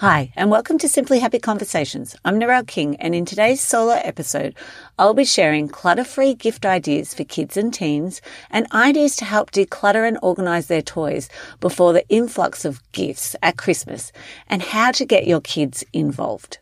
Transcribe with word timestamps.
Hi, 0.00 0.32
and 0.36 0.48
welcome 0.48 0.78
to 0.78 0.88
Simply 0.88 1.18
Happy 1.18 1.40
Conversations. 1.40 2.14
I'm 2.24 2.38
Narelle 2.38 2.64
King, 2.64 2.94
and 3.00 3.16
in 3.16 3.24
today's 3.24 3.60
solo 3.60 3.94
episode, 3.94 4.54
I'll 4.96 5.12
be 5.12 5.24
sharing 5.24 5.66
clutter 5.66 6.04
free 6.04 6.34
gift 6.34 6.64
ideas 6.64 7.12
for 7.12 7.24
kids 7.24 7.56
and 7.56 7.74
teens 7.74 8.22
and 8.48 8.70
ideas 8.70 9.16
to 9.16 9.24
help 9.24 9.50
declutter 9.50 10.06
and 10.06 10.16
organize 10.22 10.68
their 10.68 10.82
toys 10.82 11.28
before 11.58 11.92
the 11.92 12.08
influx 12.08 12.64
of 12.64 12.80
gifts 12.92 13.34
at 13.42 13.56
Christmas 13.56 14.12
and 14.48 14.62
how 14.62 14.92
to 14.92 15.04
get 15.04 15.26
your 15.26 15.40
kids 15.40 15.82
involved. 15.92 16.58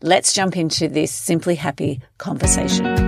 Let's 0.00 0.32
jump 0.32 0.56
into 0.56 0.88
this 0.88 1.12
Simply 1.12 1.56
Happy 1.56 2.00
conversation. 2.16 3.07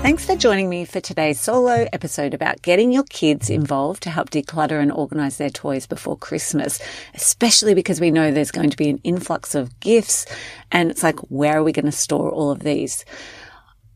Thanks 0.00 0.24
for 0.24 0.36
joining 0.36 0.68
me 0.68 0.84
for 0.84 1.00
today's 1.00 1.40
solo 1.40 1.86
episode 1.92 2.32
about 2.32 2.62
getting 2.62 2.92
your 2.92 3.02
kids 3.02 3.50
involved 3.50 4.02
to 4.04 4.10
help 4.10 4.30
declutter 4.30 4.80
and 4.80 4.92
organize 4.92 5.36
their 5.36 5.50
toys 5.50 5.86
before 5.86 6.16
Christmas, 6.16 6.80
especially 7.14 7.74
because 7.74 8.00
we 8.00 8.10
know 8.10 8.30
there's 8.30 8.52
going 8.52 8.70
to 8.70 8.76
be 8.76 8.88
an 8.88 9.00
influx 9.04 9.54
of 9.54 9.78
gifts 9.80 10.24
and 10.70 10.90
it's 10.90 11.02
like, 11.02 11.18
where 11.28 11.58
are 11.58 11.64
we 11.64 11.72
going 11.72 11.84
to 11.84 11.92
store 11.92 12.30
all 12.30 12.50
of 12.50 12.60
these? 12.60 13.04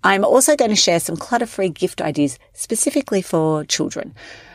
I'm 0.05 0.25
also 0.25 0.57
going 0.57 0.71
to 0.71 0.77
share 0.77 1.01
some 1.01 1.17
clutter 1.17 1.47
free 1.47 1.71
gift 1.71 2.03
ideas 2.03 2.39
specifically 2.53 3.23
for 3.23 3.65
children. 3.65 4.15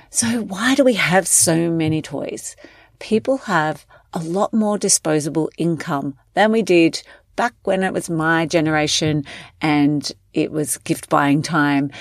So 0.09 0.41
why 0.41 0.75
do 0.75 0.83
we 0.83 0.95
have 0.95 1.27
so 1.27 1.71
many 1.71 2.01
toys? 2.01 2.55
People 2.99 3.37
have 3.39 3.85
a 4.13 4.19
lot 4.19 4.53
more 4.53 4.77
disposable 4.77 5.49
income 5.57 6.17
than 6.33 6.51
we 6.51 6.61
did 6.61 7.01
back 7.37 7.53
when 7.63 7.83
it 7.83 7.93
was 7.93 8.09
my 8.09 8.45
generation 8.45 9.23
and 9.61 10.11
it 10.37 10.51
was 10.51 10.77
gift 10.77 11.09
buying 11.09 11.41
time. 11.41 11.91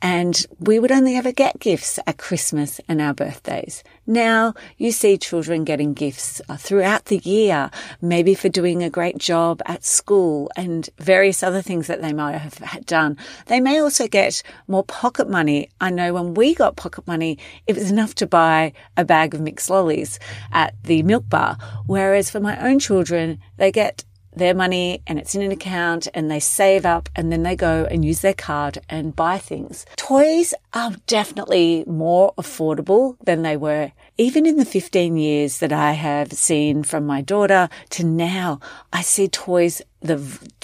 And 0.00 0.46
we 0.58 0.78
would 0.78 0.92
only 0.92 1.16
ever 1.16 1.32
get 1.32 1.58
gifts 1.60 1.98
at 2.06 2.18
Christmas 2.18 2.78
and 2.88 3.00
our 3.00 3.14
birthdays. 3.14 3.82
Now 4.06 4.52
you 4.76 4.92
see 4.92 5.16
children 5.16 5.64
getting 5.64 5.94
gifts 5.94 6.42
uh, 6.46 6.58
throughout 6.58 7.06
the 7.06 7.18
year, 7.18 7.70
maybe 8.02 8.34
for 8.34 8.50
doing 8.50 8.82
a 8.82 8.90
great 8.90 9.16
job 9.16 9.62
at 9.64 9.82
school 9.82 10.50
and 10.56 10.90
various 10.98 11.42
other 11.42 11.62
things 11.62 11.86
that 11.86 12.02
they 12.02 12.12
might 12.12 12.36
have 12.36 12.84
done. 12.84 13.16
They 13.46 13.60
may 13.60 13.80
also 13.80 14.06
get 14.06 14.42
more 14.68 14.84
pocket 14.84 15.30
money. 15.30 15.70
I 15.80 15.88
know 15.88 16.12
when 16.12 16.34
we 16.34 16.54
got 16.54 16.76
pocket 16.76 17.06
money, 17.06 17.38
it 17.66 17.74
was 17.74 17.90
enough 17.90 18.14
to 18.16 18.26
buy 18.26 18.74
a 18.98 19.06
bag 19.06 19.32
of 19.32 19.40
mixed 19.40 19.70
lollies 19.70 20.18
at 20.52 20.74
the 20.84 21.02
milk 21.02 21.26
bar. 21.30 21.56
Whereas 21.86 22.28
for 22.28 22.40
my 22.40 22.58
own 22.62 22.78
children, 22.78 23.38
they 23.56 23.72
get 23.72 24.04
their 24.36 24.54
money 24.54 25.02
and 25.06 25.18
it's 25.18 25.34
in 25.34 25.42
an 25.42 25.52
account 25.52 26.08
and 26.14 26.30
they 26.30 26.40
save 26.40 26.84
up 26.84 27.08
and 27.14 27.30
then 27.30 27.42
they 27.42 27.56
go 27.56 27.86
and 27.90 28.04
use 28.04 28.20
their 28.20 28.34
card 28.34 28.78
and 28.88 29.16
buy 29.16 29.38
things. 29.38 29.86
Toys 29.96 30.54
are 30.72 30.92
definitely 31.06 31.84
more 31.86 32.34
affordable 32.36 33.16
than 33.24 33.42
they 33.42 33.56
were. 33.56 33.92
Even 34.18 34.46
in 34.46 34.56
the 34.56 34.64
15 34.64 35.16
years 35.16 35.58
that 35.58 35.72
I 35.72 35.92
have 35.92 36.32
seen 36.32 36.82
from 36.82 37.06
my 37.06 37.20
daughter 37.20 37.68
to 37.90 38.04
now, 38.04 38.60
I 38.92 39.02
see 39.02 39.28
toys, 39.28 39.82
the 40.00 40.20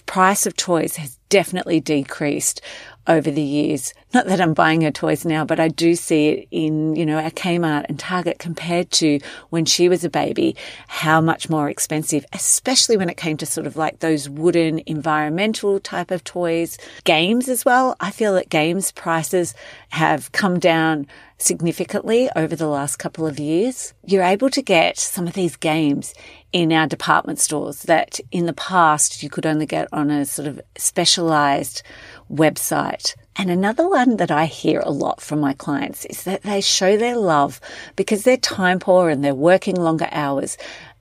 price 0.07 0.47
of 0.47 0.57
toys 0.57 0.97
has 0.97 1.19
definitely 1.29 1.81
decreased 1.81 2.61
over 3.07 3.31
the 3.31 3.43
years. 3.43 3.93
Not 4.13 4.27
that 4.27 4.41
I'm 4.41 4.55
buying 4.55 4.83
her 4.83 4.91
toys 4.91 5.25
now, 5.25 5.45
but 5.45 5.61
I 5.61 5.69
do 5.69 5.95
see 5.95 6.29
it 6.29 6.49
in, 6.51 6.97
you 6.97 7.07
know, 7.07 7.19
a 7.19 7.31
Kmart 7.31 7.87
and 7.89 7.99
Target 7.99 8.39
compared 8.39 8.91
to 8.93 9.21
when 9.51 9.65
she 9.65 9.89
was 9.89 10.05
a 10.05 10.11
baby, 10.11 10.57
how 10.89 11.21
much 11.21 11.49
more 11.49 11.69
expensive, 11.69 12.25
especially 12.33 12.97
when 12.97 13.09
it 13.09 13.17
came 13.17 13.37
to 13.39 13.47
sort 13.47 13.67
of 13.67 13.77
like 13.77 14.01
those 14.01 14.29
wooden 14.29 14.81
environmental 14.87 15.81
type 15.81 16.11
of 16.11 16.25
toys. 16.25 16.79
Games 17.05 17.49
as 17.49 17.65
well. 17.65 17.97
I 18.01 18.11
feel 18.11 18.35
that 18.35 18.49
games 18.49 18.93
prices 18.93 19.55
have 19.91 20.33
come 20.33 20.59
down 20.59 21.07
significantly 21.39 22.29
over 22.37 22.55
the 22.55 22.67
last 22.67 22.97
couple 22.97 23.27
of 23.27 23.41
years. 23.41 23.95
You're 24.05 24.23
able 24.23 24.51
to 24.51 24.63
get 24.63 24.99
some 24.99 25.27
of 25.27 25.33
these 25.33 25.57
games 25.57 26.15
in 26.53 26.73
our 26.73 26.87
department 26.87 27.39
stores 27.39 27.83
that 27.85 28.21
in 28.31 28.47
the 28.47 28.53
past 28.53 29.23
you 29.23 29.31
could 29.31 29.47
only 29.47 29.67
get 29.67 29.89
on 29.93 30.11
a 30.11 30.25
sort 30.25 30.49
of 30.49 30.61
specialized 30.77 31.83
website. 32.31 33.15
And 33.37 33.51
another 33.51 33.89
one 33.89 34.17
that 34.19 34.31
I 34.31 34.47
hear 34.47 34.81
a 34.81 34.91
lot 34.91 35.21
from 35.21 35.41
my 35.41 35.55
clients 35.55 36.05
is 36.05 36.25
that 36.25 36.43
they 36.43 36.61
show 36.61 36.97
their 36.97 37.17
love 37.17 37.61
because 37.97 38.25
they're 38.25 38.37
time 38.37 38.79
poor 38.79 39.09
and 39.09 39.25
they're 39.25 39.35
working 39.35 39.77
longer 39.77 40.09
hours 40.13 40.57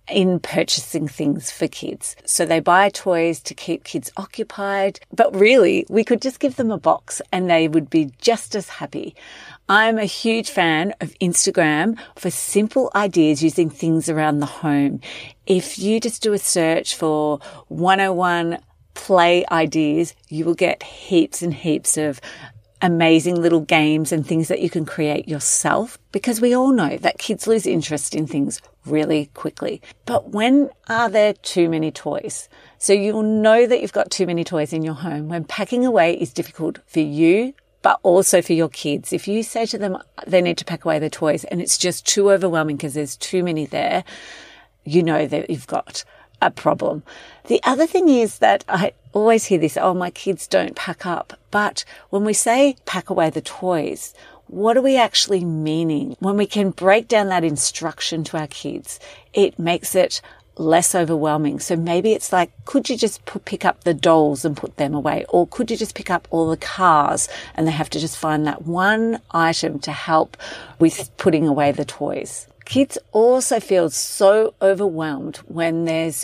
in 0.09 0.39
purchasing 0.39 1.07
things 1.07 1.51
for 1.51 1.67
kids. 1.67 2.15
So 2.25 2.45
they 2.45 2.59
buy 2.59 2.89
toys 2.89 3.39
to 3.41 3.53
keep 3.53 3.83
kids 3.83 4.11
occupied, 4.17 4.99
but 5.11 5.35
really 5.35 5.85
we 5.89 6.03
could 6.03 6.21
just 6.21 6.39
give 6.39 6.55
them 6.55 6.71
a 6.71 6.77
box 6.77 7.21
and 7.31 7.49
they 7.49 7.67
would 7.67 7.89
be 7.89 8.11
just 8.19 8.55
as 8.55 8.69
happy. 8.69 9.15
I'm 9.67 9.99
a 9.99 10.05
huge 10.05 10.49
fan 10.49 10.93
of 10.99 11.13
Instagram 11.19 11.99
for 12.15 12.31
simple 12.31 12.91
ideas 12.95 13.43
using 13.43 13.69
things 13.69 14.09
around 14.09 14.39
the 14.39 14.47
home. 14.47 15.01
If 15.45 15.77
you 15.77 15.99
just 15.99 16.23
do 16.23 16.33
a 16.33 16.39
search 16.39 16.95
for 16.95 17.39
101 17.67 18.57
play 18.93 19.45
ideas, 19.51 20.15
you 20.29 20.45
will 20.45 20.55
get 20.55 20.83
heaps 20.83 21.41
and 21.41 21.53
heaps 21.53 21.97
of 21.97 22.19
amazing 22.81 23.35
little 23.35 23.59
games 23.59 24.11
and 24.11 24.25
things 24.25 24.47
that 24.47 24.61
you 24.61 24.69
can 24.69 24.85
create 24.85 25.27
yourself 25.27 25.99
because 26.11 26.39
we 26.39 26.55
all 26.55 26.71
know 26.71 26.97
that 26.97 27.17
kids 27.17 27.45
lose 27.45 27.65
interest 27.65 28.15
in 28.15 28.25
things 28.25 28.61
really 28.85 29.27
quickly. 29.33 29.81
But 30.05 30.29
when 30.29 30.69
are 30.87 31.09
there 31.09 31.33
too 31.33 31.69
many 31.69 31.91
toys? 31.91 32.47
So 32.77 32.93
you'll 32.93 33.23
know 33.23 33.67
that 33.67 33.81
you've 33.81 33.93
got 33.93 34.09
too 34.09 34.25
many 34.25 34.43
toys 34.43 34.71
in 34.71 34.83
your 34.83 34.93
home 34.93 35.27
when 35.27 35.43
packing 35.43 35.85
away 35.85 36.13
is 36.13 36.31
difficult 36.31 36.79
for 36.87 37.01
you, 37.01 37.53
but 37.81 37.99
also 38.03 38.41
for 38.41 38.53
your 38.53 38.69
kids. 38.69 39.11
If 39.11 39.27
you 39.27 39.43
say 39.43 39.65
to 39.67 39.77
them 39.77 39.97
they 40.25 40.41
need 40.41 40.57
to 40.59 40.65
pack 40.65 40.85
away 40.85 40.99
their 40.99 41.09
toys 41.09 41.43
and 41.45 41.61
it's 41.61 41.77
just 41.77 42.07
too 42.07 42.31
overwhelming 42.31 42.77
because 42.77 42.93
there's 42.93 43.17
too 43.17 43.43
many 43.43 43.65
there, 43.65 44.05
you 44.85 45.03
know 45.03 45.27
that 45.27 45.49
you've 45.49 45.67
got 45.67 46.03
a 46.41 46.51
problem. 46.51 47.03
The 47.47 47.61
other 47.63 47.87
thing 47.87 48.09
is 48.09 48.39
that 48.39 48.63
I 48.67 48.93
always 49.13 49.45
hear 49.45 49.59
this, 49.59 49.77
oh, 49.77 49.93
my 49.93 50.09
kids 50.09 50.47
don't 50.47 50.75
pack 50.75 51.05
up. 51.05 51.33
But 51.51 51.83
when 52.09 52.23
we 52.23 52.33
say 52.33 52.75
pack 52.85 53.09
away 53.09 53.29
the 53.29 53.41
toys, 53.41 54.13
what 54.47 54.77
are 54.77 54.81
we 54.81 54.97
actually 54.97 55.45
meaning? 55.45 56.15
When 56.19 56.37
we 56.37 56.45
can 56.45 56.71
break 56.71 57.07
down 57.07 57.27
that 57.29 57.43
instruction 57.43 58.23
to 58.25 58.37
our 58.37 58.47
kids, 58.47 58.99
it 59.33 59.59
makes 59.59 59.95
it 59.95 60.21
less 60.59 60.93
overwhelming. 60.93 61.59
So 61.59 61.75
maybe 61.75 62.11
it's 62.11 62.33
like, 62.33 62.51
could 62.65 62.89
you 62.89 62.97
just 62.97 63.23
put, 63.25 63.45
pick 63.45 63.63
up 63.63 63.83
the 63.83 63.93
dolls 63.93 64.43
and 64.43 64.57
put 64.57 64.75
them 64.77 64.93
away? 64.93 65.25
Or 65.29 65.47
could 65.47 65.71
you 65.71 65.77
just 65.77 65.95
pick 65.95 66.09
up 66.09 66.27
all 66.31 66.49
the 66.49 66.57
cars 66.57 67.29
and 67.55 67.65
they 67.65 67.71
have 67.71 67.89
to 67.91 67.99
just 67.99 68.17
find 68.17 68.45
that 68.45 68.63
one 68.63 69.21
item 69.31 69.79
to 69.79 69.91
help 69.91 70.35
with 70.77 71.15
putting 71.17 71.47
away 71.47 71.71
the 71.71 71.85
toys? 71.85 72.48
Kids 72.69 72.99
also 73.13 73.59
feel 73.59 73.89
so 73.89 74.53
overwhelmed 74.61 75.37
when 75.47 75.85
there's 75.85 76.23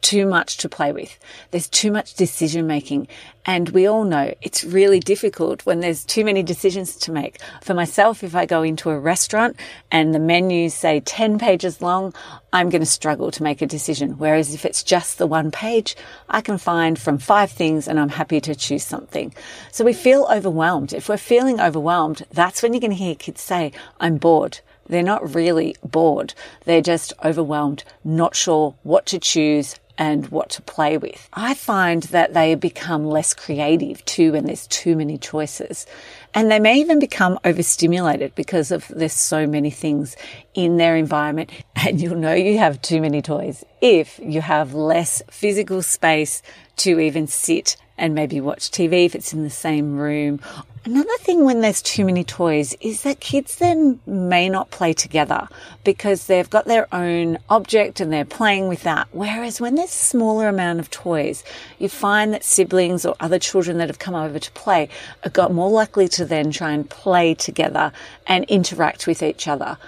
too 0.00 0.24
much 0.24 0.56
to 0.56 0.66
play 0.66 0.92
with. 0.92 1.18
There's 1.50 1.68
too 1.68 1.90
much 1.92 2.14
decision 2.14 2.66
making. 2.66 3.06
And 3.44 3.68
we 3.68 3.86
all 3.86 4.04
know 4.04 4.32
it's 4.40 4.64
really 4.64 4.98
difficult 4.98 5.66
when 5.66 5.80
there's 5.80 6.02
too 6.02 6.24
many 6.24 6.42
decisions 6.42 6.96
to 6.96 7.12
make. 7.12 7.38
For 7.60 7.74
myself, 7.74 8.24
if 8.24 8.34
I 8.34 8.46
go 8.46 8.62
into 8.62 8.88
a 8.88 8.98
restaurant 8.98 9.60
and 9.90 10.14
the 10.14 10.18
menus 10.18 10.72
say 10.72 11.00
10 11.00 11.38
pages 11.38 11.82
long, 11.82 12.14
I'm 12.50 12.70
going 12.70 12.80
to 12.80 12.86
struggle 12.86 13.30
to 13.32 13.42
make 13.42 13.60
a 13.60 13.66
decision. 13.66 14.12
Whereas 14.16 14.54
if 14.54 14.64
it's 14.64 14.84
just 14.84 15.18
the 15.18 15.26
one 15.26 15.50
page, 15.50 15.96
I 16.30 16.40
can 16.40 16.56
find 16.56 16.98
from 16.98 17.18
five 17.18 17.50
things 17.50 17.86
and 17.88 18.00
I'm 18.00 18.08
happy 18.08 18.40
to 18.40 18.54
choose 18.54 18.84
something. 18.84 19.34
So 19.70 19.84
we 19.84 19.92
feel 19.92 20.26
overwhelmed. 20.32 20.94
If 20.94 21.10
we're 21.10 21.18
feeling 21.18 21.60
overwhelmed, 21.60 22.24
that's 22.32 22.62
when 22.62 22.72
you're 22.72 22.80
going 22.80 22.90
to 22.90 22.96
hear 22.96 23.14
kids 23.14 23.42
say, 23.42 23.72
I'm 24.00 24.16
bored. 24.16 24.60
They're 24.86 25.02
not 25.02 25.34
really 25.34 25.76
bored. 25.82 26.34
They're 26.64 26.80
just 26.80 27.12
overwhelmed, 27.24 27.84
not 28.04 28.36
sure 28.36 28.74
what 28.82 29.06
to 29.06 29.18
choose, 29.18 29.76
and 29.96 30.28
what 30.28 30.50
to 30.50 30.62
play 30.62 30.96
with. 30.96 31.28
I 31.32 31.54
find 31.54 32.02
that 32.04 32.34
they 32.34 32.54
become 32.54 33.06
less 33.06 33.32
creative 33.32 34.04
too 34.04 34.32
when 34.32 34.46
there's 34.46 34.66
too 34.66 34.96
many 34.96 35.18
choices. 35.18 35.86
And 36.32 36.50
they 36.50 36.58
may 36.58 36.80
even 36.80 36.98
become 36.98 37.38
overstimulated 37.44 38.34
because 38.34 38.72
of 38.72 38.88
there's 38.88 39.12
so 39.12 39.46
many 39.46 39.70
things 39.70 40.16
in 40.54 40.76
their 40.76 40.96
environment. 40.96 41.50
And 41.86 42.00
you'll 42.00 42.16
know 42.16 42.32
you 42.32 42.56
have 42.56 42.80
too 42.80 43.02
many 43.02 43.20
toys 43.20 43.62
if 43.82 44.18
you 44.18 44.40
have 44.40 44.72
less 44.72 45.22
physical 45.30 45.82
space 45.82 46.40
to 46.76 46.98
even 46.98 47.26
sit 47.26 47.76
and 47.96 48.14
maybe 48.14 48.40
watch 48.40 48.70
TV 48.70 49.06
if 49.06 49.14
it's 49.14 49.32
in 49.32 49.44
the 49.44 49.50
same 49.50 49.96
room. 49.96 50.40
Another 50.86 51.16
thing 51.20 51.46
when 51.46 51.62
there's 51.62 51.80
too 51.80 52.04
many 52.04 52.24
toys 52.24 52.74
is 52.82 53.04
that 53.04 53.18
kids 53.18 53.56
then 53.56 54.00
may 54.06 54.50
not 54.50 54.70
play 54.70 54.92
together 54.92 55.48
because 55.82 56.26
they've 56.26 56.50
got 56.50 56.66
their 56.66 56.94
own 56.94 57.38
object 57.48 58.00
and 58.00 58.12
they're 58.12 58.26
playing 58.26 58.68
with 58.68 58.82
that. 58.82 59.08
Whereas 59.12 59.62
when 59.62 59.76
there's 59.76 59.88
a 59.88 59.92
smaller 59.92 60.46
amount 60.46 60.80
of 60.80 60.90
toys, 60.90 61.42
you 61.78 61.88
find 61.88 62.34
that 62.34 62.44
siblings 62.44 63.06
or 63.06 63.16
other 63.18 63.38
children 63.38 63.78
that 63.78 63.88
have 63.88 63.98
come 63.98 64.14
over 64.14 64.38
to 64.38 64.52
play 64.52 64.90
are 65.24 65.30
got 65.30 65.54
more 65.54 65.70
likely 65.70 66.06
to 66.08 66.26
then 66.26 66.50
try 66.50 66.72
and 66.72 66.90
play 66.90 67.32
together 67.32 67.90
and 68.26 68.44
interact 68.44 69.06
with 69.06 69.22
each 69.22 69.48
other. 69.48 69.78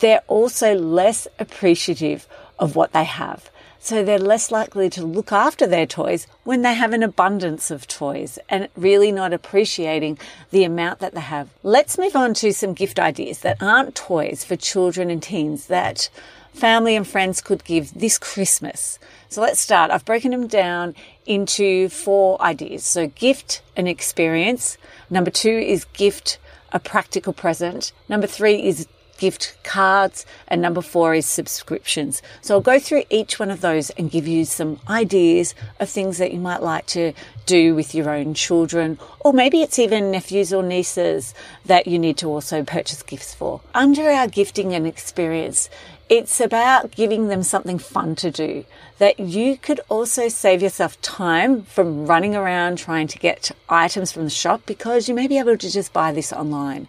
They're 0.00 0.22
also 0.26 0.74
less 0.74 1.26
appreciative 1.38 2.28
of 2.58 2.76
what 2.76 2.92
they 2.92 3.04
have. 3.04 3.50
So 3.86 4.02
they're 4.02 4.18
less 4.18 4.50
likely 4.50 4.90
to 4.90 5.06
look 5.06 5.30
after 5.30 5.64
their 5.64 5.86
toys 5.86 6.26
when 6.42 6.62
they 6.62 6.74
have 6.74 6.92
an 6.92 7.04
abundance 7.04 7.70
of 7.70 7.86
toys 7.86 8.36
and 8.48 8.68
really 8.74 9.12
not 9.12 9.32
appreciating 9.32 10.18
the 10.50 10.64
amount 10.64 10.98
that 10.98 11.14
they 11.14 11.20
have. 11.20 11.50
Let's 11.62 11.96
move 11.96 12.16
on 12.16 12.34
to 12.34 12.52
some 12.52 12.74
gift 12.74 12.98
ideas 12.98 13.38
that 13.42 13.62
aren't 13.62 13.94
toys 13.94 14.42
for 14.42 14.56
children 14.56 15.08
and 15.08 15.22
teens 15.22 15.66
that 15.66 16.10
family 16.52 16.96
and 16.96 17.06
friends 17.06 17.40
could 17.40 17.62
give 17.62 17.94
this 17.94 18.18
Christmas. 18.18 18.98
So 19.28 19.40
let's 19.40 19.60
start. 19.60 19.92
I've 19.92 20.04
broken 20.04 20.32
them 20.32 20.48
down 20.48 20.96
into 21.24 21.88
four 21.88 22.42
ideas. 22.42 22.82
So 22.82 23.06
gift 23.06 23.62
an 23.76 23.86
experience. 23.86 24.78
Number 25.10 25.30
two 25.30 25.58
is 25.58 25.84
gift 25.92 26.38
a 26.72 26.80
practical 26.80 27.32
present. 27.32 27.92
Number 28.08 28.26
three 28.26 28.64
is 28.64 28.88
gift 29.18 29.56
cards, 29.62 30.26
and 30.48 30.60
number 30.62 30.82
four 30.82 31.14
is 31.14 31.26
subscriptions. 31.26 32.22
So 32.40 32.54
I'll 32.54 32.60
go 32.60 32.78
through 32.78 33.04
each 33.10 33.38
one 33.38 33.50
of 33.50 33.60
those 33.60 33.90
and 33.90 34.10
give 34.10 34.26
you 34.26 34.44
some 34.44 34.80
ideas 34.88 35.54
of 35.80 35.88
things 35.88 36.18
that 36.18 36.32
you 36.32 36.40
might 36.40 36.62
like 36.62 36.86
to 36.86 37.12
do 37.46 37.74
with 37.74 37.94
your 37.94 38.10
own 38.10 38.34
children, 38.34 38.98
or 39.20 39.32
maybe 39.32 39.62
it's 39.62 39.78
even 39.78 40.10
nephews 40.10 40.52
or 40.52 40.62
nieces 40.62 41.34
that 41.64 41.86
you 41.86 41.98
need 41.98 42.18
to 42.18 42.28
also 42.28 42.62
purchase 42.62 43.02
gifts 43.02 43.34
for. 43.34 43.60
Under 43.74 44.10
our 44.10 44.26
gifting 44.26 44.74
and 44.74 44.86
experience, 44.86 45.68
it's 46.08 46.40
about 46.40 46.92
giving 46.92 47.28
them 47.28 47.42
something 47.42 47.78
fun 47.78 48.14
to 48.16 48.30
do 48.30 48.64
that 48.98 49.18
you 49.18 49.56
could 49.56 49.80
also 49.88 50.28
save 50.28 50.62
yourself 50.62 51.00
time 51.02 51.62
from 51.62 52.06
running 52.06 52.36
around 52.36 52.78
trying 52.78 53.08
to 53.08 53.18
get 53.18 53.50
items 53.68 54.12
from 54.12 54.24
the 54.24 54.30
shop 54.30 54.62
because 54.66 55.08
you 55.08 55.14
may 55.14 55.26
be 55.26 55.38
able 55.38 55.56
to 55.56 55.70
just 55.70 55.92
buy 55.92 56.12
this 56.12 56.32
online. 56.32 56.86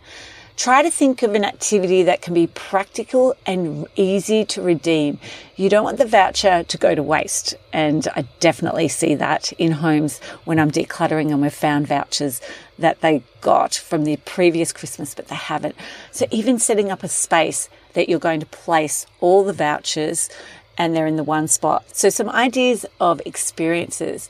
Try 0.57 0.81
to 0.81 0.89
think 0.89 1.21
of 1.21 1.35
an 1.35 1.45
activity 1.45 2.01
that 2.01 2.23
can 2.23 2.33
be 2.33 2.47
practical 2.47 3.35
and 3.45 3.85
easy 3.95 4.43
to 4.45 4.61
redeem. 4.63 5.19
You 5.55 5.69
don't 5.69 5.83
want 5.83 5.99
the 5.99 6.05
voucher 6.07 6.63
to 6.63 6.77
go 6.79 6.95
to 6.95 7.03
waste. 7.03 7.53
And 7.71 8.07
I 8.15 8.23
definitely 8.39 8.87
see 8.87 9.13
that 9.13 9.51
in 9.53 9.73
homes 9.73 10.17
when 10.45 10.59
I'm 10.59 10.71
decluttering 10.71 11.29
and 11.29 11.43
we've 11.43 11.53
found 11.53 11.85
vouchers 11.85 12.41
that 12.79 13.01
they 13.01 13.21
got 13.39 13.75
from 13.75 14.03
the 14.03 14.17
previous 14.17 14.73
Christmas, 14.73 15.13
but 15.13 15.27
they 15.27 15.35
haven't. 15.35 15.75
So 16.11 16.25
even 16.31 16.57
setting 16.57 16.89
up 16.89 17.03
a 17.03 17.07
space 17.07 17.69
that 17.93 18.09
you're 18.09 18.17
going 18.17 18.39
to 18.39 18.47
place 18.47 19.05
all 19.19 19.43
the 19.43 19.53
vouchers 19.53 20.27
and 20.75 20.95
they're 20.95 21.05
in 21.05 21.17
the 21.17 21.23
one 21.23 21.47
spot. 21.47 21.95
So 21.95 22.09
some 22.09 22.29
ideas 22.29 22.83
of 22.99 23.21
experiences 23.25 24.27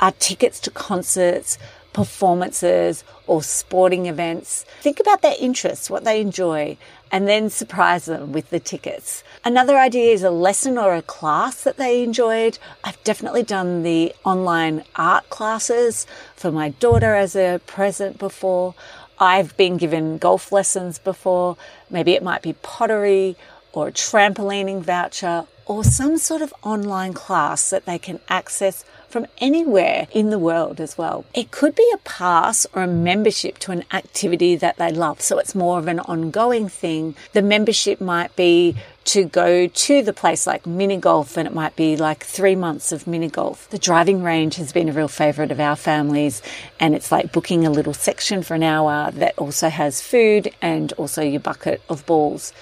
are 0.00 0.12
tickets 0.12 0.58
to 0.60 0.70
concerts, 0.72 1.56
performances 1.98 3.02
or 3.26 3.42
sporting 3.42 4.06
events. 4.06 4.64
Think 4.82 5.00
about 5.00 5.20
their 5.20 5.34
interests, 5.40 5.90
what 5.90 6.04
they 6.04 6.20
enjoy, 6.20 6.76
and 7.10 7.26
then 7.26 7.50
surprise 7.50 8.04
them 8.04 8.30
with 8.30 8.50
the 8.50 8.60
tickets. 8.60 9.24
Another 9.44 9.76
idea 9.76 10.12
is 10.12 10.22
a 10.22 10.30
lesson 10.30 10.78
or 10.78 10.94
a 10.94 11.02
class 11.02 11.64
that 11.64 11.76
they 11.76 12.04
enjoyed. 12.04 12.56
I've 12.84 13.02
definitely 13.02 13.42
done 13.42 13.82
the 13.82 14.14
online 14.24 14.84
art 14.94 15.28
classes 15.28 16.06
for 16.36 16.52
my 16.52 16.68
daughter 16.68 17.16
as 17.16 17.34
a 17.34 17.60
present 17.66 18.16
before. 18.16 18.76
I've 19.18 19.56
been 19.56 19.76
given 19.76 20.18
golf 20.18 20.52
lessons 20.52 21.00
before. 21.00 21.56
Maybe 21.90 22.12
it 22.12 22.22
might 22.22 22.42
be 22.42 22.52
pottery 22.52 23.36
or 23.72 23.88
a 23.88 23.92
trampolining 23.92 24.82
voucher 24.82 25.48
or 25.66 25.82
some 25.82 26.16
sort 26.16 26.42
of 26.42 26.54
online 26.62 27.12
class 27.12 27.70
that 27.70 27.86
they 27.86 27.98
can 27.98 28.20
access 28.28 28.84
from 29.08 29.26
anywhere 29.38 30.06
in 30.12 30.30
the 30.30 30.38
world 30.38 30.80
as 30.80 30.98
well. 30.98 31.24
It 31.32 31.50
could 31.50 31.74
be 31.74 31.90
a 31.94 31.98
pass 31.98 32.66
or 32.74 32.82
a 32.82 32.86
membership 32.86 33.58
to 33.60 33.72
an 33.72 33.84
activity 33.92 34.54
that 34.56 34.76
they 34.76 34.92
love. 34.92 35.20
So 35.20 35.38
it's 35.38 35.54
more 35.54 35.78
of 35.78 35.88
an 35.88 36.00
ongoing 36.00 36.68
thing. 36.68 37.16
The 37.32 37.42
membership 37.42 38.00
might 38.00 38.36
be 38.36 38.76
to 39.06 39.24
go 39.24 39.66
to 39.66 40.02
the 40.02 40.12
place 40.12 40.46
like 40.46 40.66
mini 40.66 40.98
golf 40.98 41.38
and 41.38 41.48
it 41.48 41.54
might 41.54 41.74
be 41.74 41.96
like 41.96 42.22
three 42.22 42.54
months 42.54 42.92
of 42.92 43.06
mini 43.06 43.28
golf. 43.28 43.68
The 43.70 43.78
driving 43.78 44.22
range 44.22 44.56
has 44.56 44.70
been 44.70 44.90
a 44.90 44.92
real 44.92 45.08
favourite 45.08 45.50
of 45.50 45.58
our 45.58 45.76
families 45.76 46.42
and 46.78 46.94
it's 46.94 47.10
like 47.10 47.32
booking 47.32 47.66
a 47.66 47.70
little 47.70 47.94
section 47.94 48.42
for 48.42 48.54
an 48.54 48.62
hour 48.62 49.10
that 49.12 49.38
also 49.38 49.70
has 49.70 50.02
food 50.02 50.52
and 50.60 50.92
also 50.94 51.22
your 51.22 51.40
bucket 51.40 51.80
of 51.88 52.04
balls. 52.04 52.52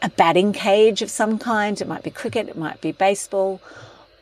A 0.00 0.10
batting 0.10 0.52
cage 0.52 1.02
of 1.02 1.10
some 1.10 1.40
kind. 1.40 1.80
It 1.80 1.88
might 1.88 2.04
be 2.04 2.10
cricket, 2.10 2.48
it 2.48 2.56
might 2.56 2.80
be 2.80 2.92
baseball 2.92 3.60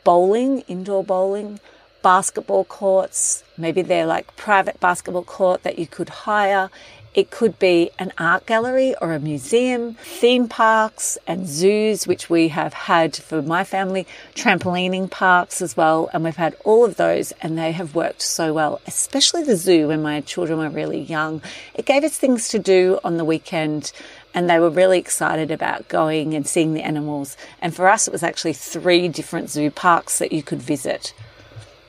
bowling, 0.07 0.61
indoor 0.69 1.03
bowling, 1.03 1.59
basketball 2.01 2.65
courts. 2.65 3.43
Maybe 3.59 3.83
they're 3.83 4.07
like 4.07 4.37
private 4.37 4.79
basketball 4.79 5.25
court 5.25 5.65
that 5.65 5.81
you 5.81 5.89
could 5.89 6.09
hire. 6.09 6.71
It 7.13 7.33
could 7.33 7.59
be 7.59 7.91
an 7.99 8.13
art 8.17 8.47
gallery 8.47 8.95
or 9.01 9.15
a 9.15 9.19
museum, 9.19 9.95
theme 9.95 10.47
parks 10.47 11.19
and 11.27 11.49
zoos, 11.49 12.07
which 12.07 12.31
we 12.31 12.49
have 12.49 12.73
had 12.73 13.17
for 13.17 13.43
my 13.43 13.65
family, 13.65 14.07
trampolining 14.37 15.11
parks 15.11 15.61
as 15.61 15.77
well. 15.77 16.09
And 16.13 16.23
we've 16.23 16.37
had 16.37 16.55
all 16.63 16.85
of 16.85 16.97
those 16.97 17.33
and 17.43 17.59
they 17.59 17.73
have 17.73 17.97
worked 17.97 18.23
so 18.23 18.55
well, 18.55 18.81
especially 18.87 19.43
the 19.43 19.57
zoo 19.57 19.89
when 19.89 20.03
my 20.03 20.21
children 20.21 20.61
were 20.61 20.69
really 20.69 21.01
young. 21.01 21.43
It 21.75 21.85
gave 21.85 22.05
us 22.05 22.17
things 22.17 22.49
to 22.51 22.61
do 22.61 23.01
on 23.03 23.17
the 23.17 23.25
weekend 23.25 23.91
and 24.37 24.51
they 24.51 24.59
were 24.59 24.69
really 24.69 24.99
excited 24.99 25.51
about 25.51 25.89
going 25.89 26.35
and 26.35 26.47
seeing 26.47 26.75
the 26.75 26.83
animals. 26.83 27.39
And 27.63 27.75
for 27.75 27.89
us, 27.89 28.07
it 28.07 28.13
was 28.13 28.23
actually 28.23 28.53
three 28.53 29.09
different 29.09 29.49
zoo 29.49 29.71
parks 29.71 30.19
that 30.19 30.31
you 30.31 30.43
could 30.43 30.61
visit. 30.61 31.15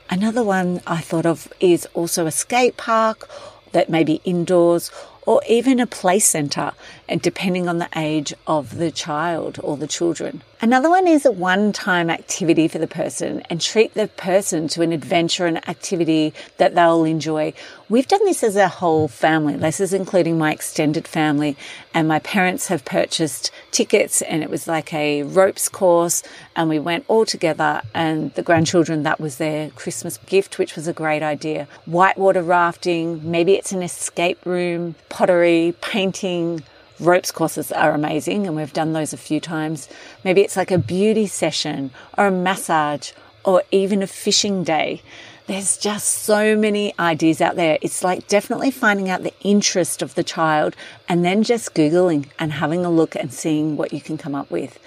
Another 0.08 0.42
one 0.42 0.80
I 0.86 1.02
thought 1.02 1.26
of 1.26 1.52
is 1.60 1.86
also 1.92 2.24
a 2.24 2.30
skate 2.30 2.78
park 2.78 3.28
that 3.72 3.90
may 3.90 4.02
be 4.02 4.22
indoors 4.24 4.90
or 5.26 5.42
even 5.46 5.78
a 5.78 5.86
play 5.86 6.18
centre, 6.18 6.72
depending 7.16 7.68
on 7.68 7.78
the 7.78 7.88
age 7.96 8.34
of 8.46 8.76
the 8.76 8.90
child 8.90 9.58
or 9.62 9.76
the 9.76 9.86
children. 9.86 10.42
Another 10.60 10.90
one 10.90 11.06
is 11.06 11.24
a 11.24 11.30
one 11.30 11.72
time 11.72 12.10
activity 12.10 12.66
for 12.66 12.78
the 12.78 12.88
person 12.88 13.42
and 13.48 13.60
treat 13.60 13.94
the 13.94 14.08
person 14.08 14.66
to 14.68 14.82
an 14.82 14.92
adventure 14.92 15.46
and 15.46 15.66
activity 15.68 16.34
that 16.56 16.74
they'll 16.74 17.04
enjoy. 17.04 17.52
We've 17.88 18.08
done 18.08 18.24
this 18.24 18.42
as 18.42 18.56
a 18.56 18.66
whole 18.66 19.06
family. 19.06 19.54
This 19.54 19.78
is 19.78 19.92
including 19.92 20.36
my 20.36 20.52
extended 20.52 21.06
family 21.06 21.56
and 21.94 22.08
my 22.08 22.18
parents 22.18 22.66
have 22.66 22.84
purchased 22.84 23.52
tickets 23.70 24.20
and 24.20 24.42
it 24.42 24.50
was 24.50 24.66
like 24.66 24.92
a 24.92 25.22
ropes 25.22 25.68
course 25.68 26.24
and 26.56 26.68
we 26.68 26.80
went 26.80 27.04
all 27.06 27.24
together 27.24 27.82
and 27.94 28.34
the 28.34 28.42
grandchildren, 28.42 29.04
that 29.04 29.20
was 29.20 29.36
their 29.36 29.70
Christmas 29.70 30.18
gift, 30.26 30.58
which 30.58 30.74
was 30.74 30.88
a 30.88 30.92
great 30.92 31.22
idea. 31.22 31.68
Whitewater 31.86 32.42
rafting, 32.42 33.30
maybe 33.30 33.54
it's 33.54 33.70
an 33.70 33.82
escape 33.82 34.44
room, 34.44 34.96
pottery, 35.08 35.74
painting, 35.80 36.64
ropes 37.00 37.30
courses 37.30 37.72
are 37.72 37.92
amazing 37.92 38.46
and 38.46 38.56
we've 38.56 38.72
done 38.72 38.92
those 38.92 39.12
a 39.12 39.16
few 39.18 39.40
times. 39.40 39.88
Maybe 40.24 40.40
it's 40.42 40.56
like 40.56 40.70
a 40.70 40.78
beauty 40.78 41.26
session 41.26 41.90
or 42.16 42.26
a 42.26 42.30
massage 42.30 43.12
or 43.44 43.62
even 43.70 44.02
a 44.02 44.06
fishing 44.06 44.64
day. 44.64 45.02
There's 45.46 45.78
just 45.78 46.08
so 46.08 46.56
many 46.56 46.92
ideas 46.98 47.40
out 47.40 47.56
there. 47.56 47.78
It's 47.80 48.04
like 48.04 48.28
definitely 48.28 48.70
finding 48.70 49.08
out 49.08 49.22
the 49.22 49.32
interest 49.40 50.02
of 50.02 50.14
the 50.14 50.22
child 50.22 50.76
and 51.08 51.24
then 51.24 51.42
just 51.42 51.74
Googling 51.74 52.26
and 52.38 52.52
having 52.52 52.84
a 52.84 52.90
look 52.90 53.14
and 53.14 53.32
seeing 53.32 53.76
what 53.76 53.92
you 53.92 54.00
can 54.00 54.18
come 54.18 54.34
up 54.34 54.50
with 54.50 54.78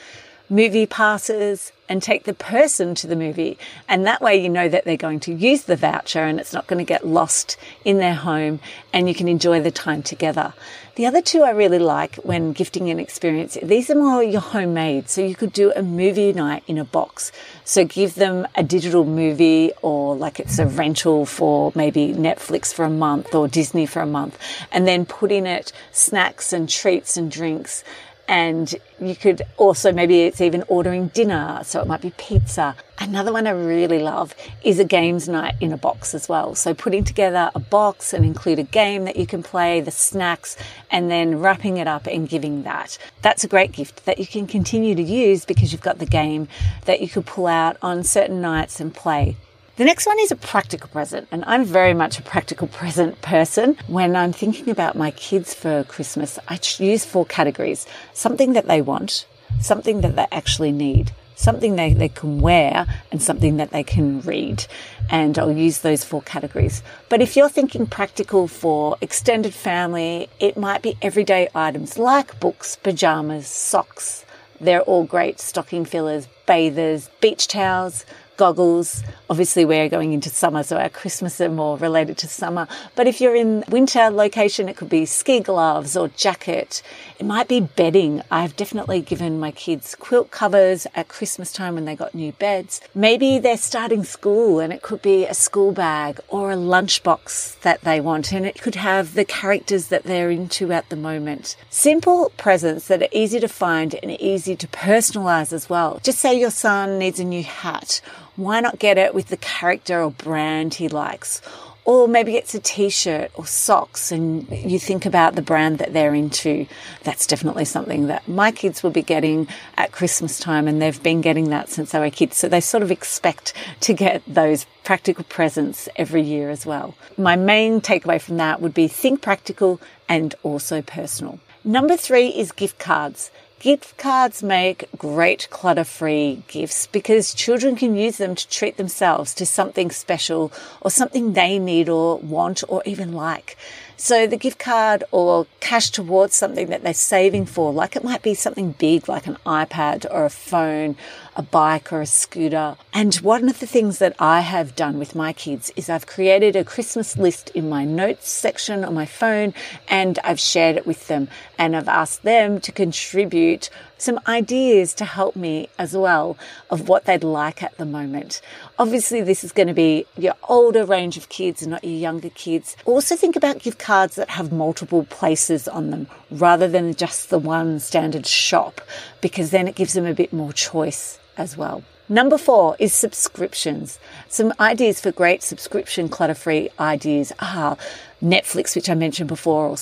movie 0.52 0.86
passes 0.86 1.72
and 1.88 2.04
take 2.04 2.26
the 2.26 2.34
person 2.34 2.94
to 2.96 3.08
the 3.08 3.16
movie. 3.16 3.58
And 3.88 4.06
that 4.06 4.22
way 4.22 4.36
you 4.42 4.50
know 4.50 4.68
that 4.68 4.86
they're 4.86 4.98
going 4.98 5.22
to 5.22 5.34
use 5.34 5.64
the 5.64 5.76
voucher 5.76 6.24
and 6.24 6.40
it's 6.40 6.54
not 6.54 6.68
going 6.68 6.80
to 6.80 6.88
get 6.88 7.08
lost 7.08 7.58
in 7.84 7.98
their 7.98 8.14
home 8.14 8.60
and 8.94 9.08
you 9.08 9.16
can 9.16 9.28
enjoy 9.28 9.62
the 9.62 9.72
time 9.72 10.04
together. 10.04 10.54
The 10.96 11.06
other 11.06 11.22
two 11.22 11.44
I 11.44 11.52
really 11.52 11.80
like 11.80 12.16
when 12.18 12.52
gifting 12.52 12.90
an 12.90 13.00
experience, 13.00 13.58
these 13.64 13.90
are 13.90 13.96
more 13.96 14.22
your 14.22 14.42
homemade. 14.42 15.10
So 15.10 15.22
you 15.22 15.36
could 15.36 15.54
do 15.54 15.72
a 15.74 15.82
movie 15.82 16.34
night 16.34 16.64
in 16.68 16.78
a 16.78 16.86
box. 16.86 17.32
So 17.64 17.86
give 17.86 18.16
them 18.16 18.46
a 18.56 18.64
digital 18.64 19.06
movie 19.06 19.72
or 19.82 20.16
like 20.16 20.40
it's 20.40 20.60
a 20.60 20.66
rental 20.66 21.26
for 21.26 21.72
maybe 21.76 22.10
Netflix 22.10 22.74
for 22.74 22.84
a 22.84 22.90
month 22.90 23.34
or 23.34 23.48
Disney 23.48 23.86
for 23.86 24.02
a 24.02 24.06
month 24.06 24.38
and 24.72 24.86
then 24.86 25.06
put 25.06 25.32
in 25.32 25.46
it 25.46 25.72
snacks 25.94 26.52
and 26.52 26.68
treats 26.70 27.16
and 27.16 27.32
drinks 27.32 27.86
and 28.32 28.74
you 29.02 29.14
could 29.14 29.42
also, 29.58 29.92
maybe 29.92 30.22
it's 30.22 30.40
even 30.40 30.64
ordering 30.70 31.10
dinner. 31.10 31.60
So 31.66 31.82
it 31.82 31.88
might 31.88 32.02
be 32.02 32.12
pizza. 32.12 32.78
Another 32.98 33.34
one 33.34 33.46
I 33.46 33.50
really 33.50 34.00
love 34.00 34.34
is 34.64 34.80
a 34.80 34.86
games 34.86 35.28
night 35.28 35.56
in 35.60 35.74
a 35.74 35.78
box 35.78 36.16
as 36.16 36.30
well. 36.30 36.56
So 36.56 36.74
putting 36.74 37.04
together 37.04 37.52
a 37.54 37.60
box 37.60 38.14
and 38.14 38.24
include 38.24 38.58
a 38.58 38.64
game 38.64 39.04
that 39.04 39.18
you 39.18 39.28
can 39.28 39.44
play, 39.44 39.82
the 39.82 39.92
snacks, 39.92 40.56
and 40.90 41.12
then 41.12 41.40
wrapping 41.40 41.76
it 41.76 41.88
up 41.88 42.08
and 42.08 42.30
giving 42.30 42.64
that. 42.64 42.98
That's 43.22 43.44
a 43.44 43.50
great 43.50 43.74
gift 43.74 44.06
that 44.06 44.18
you 44.18 44.26
can 44.26 44.48
continue 44.48 44.96
to 44.96 45.04
use 45.04 45.44
because 45.44 45.74
you've 45.74 45.82
got 45.82 46.00
the 46.00 46.06
game 46.06 46.48
that 46.86 47.02
you 47.02 47.10
could 47.10 47.26
pull 47.26 47.48
out 47.48 47.76
on 47.82 48.06
certain 48.06 48.40
nights 48.40 48.80
and 48.80 48.96
play. 48.96 49.36
The 49.82 49.86
next 49.86 50.06
one 50.06 50.20
is 50.20 50.32
a 50.32 50.36
practical 50.36 50.90
present, 50.90 51.28
and 51.32 51.44
I'm 51.48 51.66
very 51.66 51.96
much 51.96 52.20
a 52.20 52.22
practical 52.22 52.68
present 52.82 53.20
person. 53.24 53.76
When 53.88 54.16
I'm 54.16 54.32
thinking 54.32 54.70
about 54.70 54.96
my 54.96 55.10
kids 55.10 55.56
for 55.56 55.84
Christmas, 55.86 56.38
I 56.48 56.60
use 56.78 57.04
four 57.04 57.26
categories 57.26 57.88
something 58.14 58.54
that 58.54 58.68
they 58.68 58.84
want, 58.84 59.26
something 59.60 60.02
that 60.02 60.16
they 60.16 60.28
actually 60.32 60.72
need, 60.72 61.14
something 61.34 61.78
they, 61.78 61.96
they 61.96 62.10
can 62.10 62.42
wear, 62.42 62.86
and 63.12 63.24
something 63.24 63.58
that 63.58 63.72
they 63.72 63.82
can 63.82 64.22
read. 64.22 64.68
And 65.10 65.40
I'll 65.40 65.52
use 65.52 65.80
those 65.80 66.04
four 66.04 66.22
categories. 66.22 66.84
But 67.10 67.24
if 67.24 67.36
you're 67.36 67.50
thinking 67.50 67.88
practical 67.88 68.48
for 68.48 68.98
extended 69.02 69.56
family, 69.56 70.30
it 70.40 70.58
might 70.58 70.84
be 70.84 70.96
everyday 71.02 71.48
items 71.56 71.98
like 71.98 72.40
books, 72.40 72.76
pajamas, 72.76 73.48
socks. 73.48 74.26
They're 74.60 74.82
all 74.82 75.06
great 75.06 75.40
stocking 75.40 75.86
fillers, 75.86 76.28
bathers, 76.46 77.10
beach 77.20 77.48
towels, 77.48 78.06
goggles. 78.42 79.04
Obviously, 79.30 79.66
we're 79.66 79.88
going 79.88 80.14
into 80.14 80.28
summer, 80.32 80.64
so 80.64 80.76
our 80.76 80.90
Christmas 80.90 81.40
are 81.40 81.48
more 81.48 81.78
related 81.78 82.18
to 82.18 82.28
summer. 82.28 82.68
But 82.96 83.06
if 83.06 83.22
you're 83.22 83.36
in 83.36 83.64
winter 83.70 84.10
location, 84.10 84.68
it 84.68 84.76
could 84.76 84.90
be 84.90 85.06
ski 85.06 85.42
gloves 85.42 85.96
or 85.96 86.08
jacket. 86.08 86.82
It 87.20 87.28
might 87.28 87.48
be 87.48 87.60
bedding. 87.60 88.24
I've 88.32 88.56
definitely 88.56 89.02
given 89.02 89.40
my 89.40 89.52
kids 89.52 89.94
quilt 89.94 90.32
covers 90.32 90.88
at 90.96 91.08
Christmas 91.08 91.54
time 91.54 91.76
when 91.76 91.86
they 91.86 91.96
got 91.96 92.16
new 92.16 92.32
beds. 92.32 92.82
Maybe 92.96 93.38
they're 93.38 93.58
starting 93.58 94.04
school 94.04 94.60
and 94.60 94.74
it 94.74 94.82
could 94.82 95.04
be 95.04 95.28
a 95.28 95.36
school 95.36 95.72
bag 95.72 96.20
or 96.28 96.52
a 96.52 96.56
lunchbox 96.56 97.62
that 97.62 97.82
they 97.82 98.02
want, 98.02 98.32
and 98.34 98.44
it 98.48 98.60
could 98.60 98.74
have 98.74 99.14
the 99.14 99.24
characters 99.24 99.90
that 99.90 100.02
they're 100.02 100.32
into 100.32 100.72
at 100.72 100.90
the 100.90 100.96
moment. 100.96 101.56
Simple 101.70 102.32
presents 102.38 102.88
that 102.88 103.04
are 103.04 103.08
easy 103.12 103.40
to 103.40 103.48
find 103.48 103.94
and 104.02 104.20
easy 104.20 104.56
to 104.56 104.68
personalize 104.68 105.54
as 105.54 105.70
well. 105.70 106.00
Just 106.02 106.18
say 106.18 106.40
your 106.40 106.50
son 106.50 106.98
needs 106.98 107.20
a 107.20 107.24
new 107.24 107.44
hat 107.44 108.02
why 108.42 108.60
not 108.60 108.80
get 108.80 108.98
it 108.98 109.14
with 109.14 109.28
the 109.28 109.38
character 109.38 110.02
or 110.02 110.12
brand 110.12 110.76
he 110.76 110.88
likes? 110.88 111.42
Or 111.84 112.08
maybe 112.08 112.36
it's 112.36 112.54
a 112.54 112.60
t 112.60 112.90
shirt 112.90 113.32
or 113.34 113.48
socks, 113.48 114.12
and 114.12 114.48
you 114.52 114.78
think 114.78 115.06
about 115.06 115.34
the 115.34 115.42
brand 115.42 115.80
that 115.80 115.94
they're 115.94 116.14
into. 116.14 116.68
That's 117.04 117.26
definitely 117.26 117.66
something 117.66 118.06
that 118.06 118.28
my 118.28 118.52
kids 118.52 118.84
will 118.84 118.92
be 118.92 119.02
getting 119.02 119.48
at 119.78 119.92
Christmas 119.92 120.40
time, 120.40 120.68
and 120.68 120.80
they've 120.80 121.02
been 121.02 121.22
getting 121.22 121.50
that 121.50 121.70
since 121.70 121.92
they 121.92 122.00
were 122.00 122.12
kids. 122.12 122.38
So 122.38 122.48
they 122.48 122.62
sort 122.62 122.84
of 122.84 122.92
expect 122.92 123.54
to 123.80 123.94
get 123.94 124.22
those 124.28 124.68
practical 124.84 125.24
presents 125.24 125.90
every 125.96 126.22
year 126.22 126.52
as 126.52 126.68
well. 126.68 126.94
My 127.18 127.36
main 127.36 127.82
takeaway 127.82 128.22
from 128.22 128.38
that 128.38 128.62
would 128.62 128.76
be 128.76 128.88
think 128.88 129.24
practical 129.24 129.82
and 130.08 130.36
also 130.44 130.84
personal. 130.84 131.40
Number 131.64 131.98
three 131.98 132.28
is 132.28 132.52
gift 132.52 132.78
cards. 132.78 133.32
Gift 133.62 133.96
cards 134.00 134.42
make 134.42 134.90
great 134.98 135.48
clutter 135.52 135.84
free 135.84 136.42
gifts 136.48 136.88
because 136.88 137.32
children 137.32 137.76
can 137.76 137.96
use 137.96 138.18
them 138.18 138.34
to 138.34 138.50
treat 138.50 138.78
themselves 138.78 139.36
to 139.36 139.46
something 139.46 139.92
special 139.92 140.52
or 140.82 140.90
something 140.90 141.34
they 141.34 141.60
need 141.60 141.88
or 141.88 142.18
want 142.18 142.64
or 142.68 142.82
even 142.88 143.14
like. 143.14 143.56
So 143.98 144.26
the 144.26 144.36
gift 144.36 144.58
card 144.58 145.04
or 145.12 145.46
cash 145.60 145.92
towards 145.92 146.34
something 146.34 146.70
that 146.70 146.82
they're 146.82 146.92
saving 146.92 147.46
for, 147.46 147.72
like 147.72 147.96
it 147.96 148.04
might 148.04 148.24
be 148.24 148.34
something 148.34 148.72
big 148.72 149.08
like 149.08 149.28
an 149.28 149.38
iPad 149.46 150.08
or 150.10 150.26
a 150.26 150.32
phone, 150.32 150.96
a 151.36 151.44
bike 151.44 151.94
or 151.94 152.02
a 152.02 152.08
scooter. 152.08 152.78
And 152.92 153.14
one 153.18 153.48
of 153.48 153.60
the 153.60 153.68
things 153.68 154.00
that 154.00 154.16
I 154.18 154.42
have 154.42 154.76
done 154.76 154.98
with 154.98 155.14
my 155.14 155.34
kids 155.34 155.72
is 155.76 155.88
I've 155.88 156.08
created 156.08 156.56
a 156.56 156.64
Christmas 156.64 157.16
list 157.16 157.52
in 157.52 157.70
my 157.70 157.86
notes 157.86 158.28
section 158.28 158.84
on 158.84 158.96
my 158.96 159.06
phone 159.06 159.54
and 159.88 160.18
I've 160.24 160.40
shared 160.40 160.78
it 160.78 160.88
with 160.88 161.08
them 161.08 161.28
and 161.62 161.76
I've 161.76 161.88
asked 161.88 162.24
them 162.24 162.60
to 162.62 162.72
contribute 162.72 163.70
some 164.00 164.20
ideas 164.28 164.96
to 164.96 165.06
help 165.06 165.36
me 165.36 165.70
as 165.78 165.96
well 165.96 166.36
of 166.72 166.90
what 166.90 167.06
they'd 167.06 167.24
like 167.24 167.62
at 167.62 167.78
the 167.78 167.86
moment. 167.86 168.42
Obviously, 168.80 169.22
this 169.22 169.44
is 169.44 169.52
going 169.52 169.68
to 169.68 169.74
be 169.76 170.08
your 170.18 170.34
older 170.50 170.84
range 170.84 171.18
of 171.18 171.30
kids 171.30 171.62
and 171.62 171.70
not 171.70 171.84
your 171.84 171.94
younger 171.94 172.32
kids. 172.32 172.76
Also, 172.86 173.16
think 173.16 173.36
about 173.36 173.60
gift 173.60 173.78
cards 173.78 174.16
that 174.16 174.32
have 174.32 174.52
multiple 174.52 175.04
places 175.04 175.68
on 175.68 175.92
them 175.92 176.08
rather 176.32 176.68
than 176.68 176.96
just 176.96 177.30
the 177.30 177.38
one 177.38 177.80
standard 177.80 178.26
shop, 178.26 178.82
because 179.22 179.52
then 179.52 179.68
it 179.68 179.76
gives 179.76 179.94
them 179.94 180.08
a 180.08 180.16
bit 180.16 180.34
more 180.34 180.52
choice 180.52 181.20
as 181.38 181.56
well. 181.56 181.84
Number 182.10 182.40
four 182.40 182.76
is 182.80 182.92
subscriptions. 182.92 184.00
Some 184.28 184.52
ideas 184.60 185.00
for 185.00 185.12
great 185.12 185.44
subscription 185.44 186.10
clutter 186.10 186.34
free 186.34 186.72
ideas 186.80 187.32
are 187.38 187.78
Netflix, 188.20 188.76
which 188.76 188.90
I 188.90 188.96
mentioned 188.96 189.30
before, 189.30 189.68
or 189.68 189.78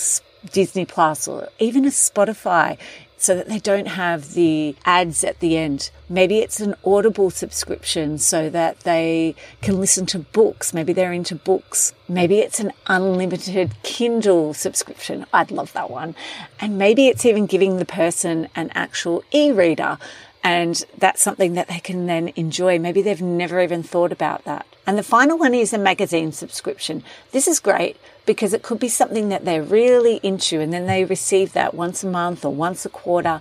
Disney 0.51 0.85
Plus, 0.85 1.27
or 1.27 1.49
even 1.59 1.85
a 1.85 1.89
Spotify 1.89 2.77
so 3.19 3.35
that 3.35 3.49
they 3.49 3.59
don't 3.59 3.89
have 3.89 4.33
the 4.33 4.75
ads 4.85 5.23
at 5.25 5.39
the 5.39 5.57
end. 5.57 5.91
Maybe 6.07 6.39
it's 6.39 6.61
an 6.61 6.73
Audible 6.85 7.29
subscription 7.29 8.17
so 8.17 8.49
that 8.49 8.79
they 8.81 9.35
can 9.61 9.79
listen 9.79 10.05
to 10.07 10.19
books. 10.19 10.73
Maybe 10.73 10.93
they're 10.93 11.11
into 11.11 11.35
books. 11.35 11.93
Maybe 12.07 12.39
it's 12.39 12.61
an 12.61 12.71
unlimited 12.87 13.75
Kindle 13.83 14.53
subscription. 14.53 15.25
I'd 15.33 15.51
love 15.51 15.73
that 15.73 15.91
one. 15.91 16.15
And 16.61 16.77
maybe 16.77 17.07
it's 17.07 17.25
even 17.25 17.45
giving 17.45 17.77
the 17.77 17.85
person 17.85 18.47
an 18.55 18.71
actual 18.73 19.23
e 19.33 19.51
reader. 19.51 19.97
And 20.41 20.81
that's 20.97 21.21
something 21.21 21.53
that 21.55 21.67
they 21.67 21.79
can 21.79 22.05
then 22.05 22.29
enjoy. 22.37 22.79
Maybe 22.79 23.01
they've 23.01 23.21
never 23.21 23.59
even 23.59 23.83
thought 23.83 24.13
about 24.13 24.45
that. 24.45 24.65
And 24.89 24.97
the 24.97 25.03
final 25.03 25.37
one 25.37 25.53
is 25.53 25.71
a 25.71 25.77
magazine 25.77 26.31
subscription. 26.31 27.03
This 27.31 27.47
is 27.47 27.59
great 27.59 27.97
because 28.25 28.53
it 28.53 28.63
could 28.63 28.79
be 28.79 28.89
something 28.89 29.29
that 29.29 29.45
they're 29.45 29.61
really 29.61 30.19
into 30.23 30.61
and 30.61 30.73
then 30.73 30.87
they 30.87 31.05
receive 31.05 31.53
that 31.53 31.75
once 31.75 32.03
a 32.03 32.07
month 32.07 32.43
or 32.43 32.51
once 32.51 32.87
a 32.87 32.89
quarter 32.89 33.39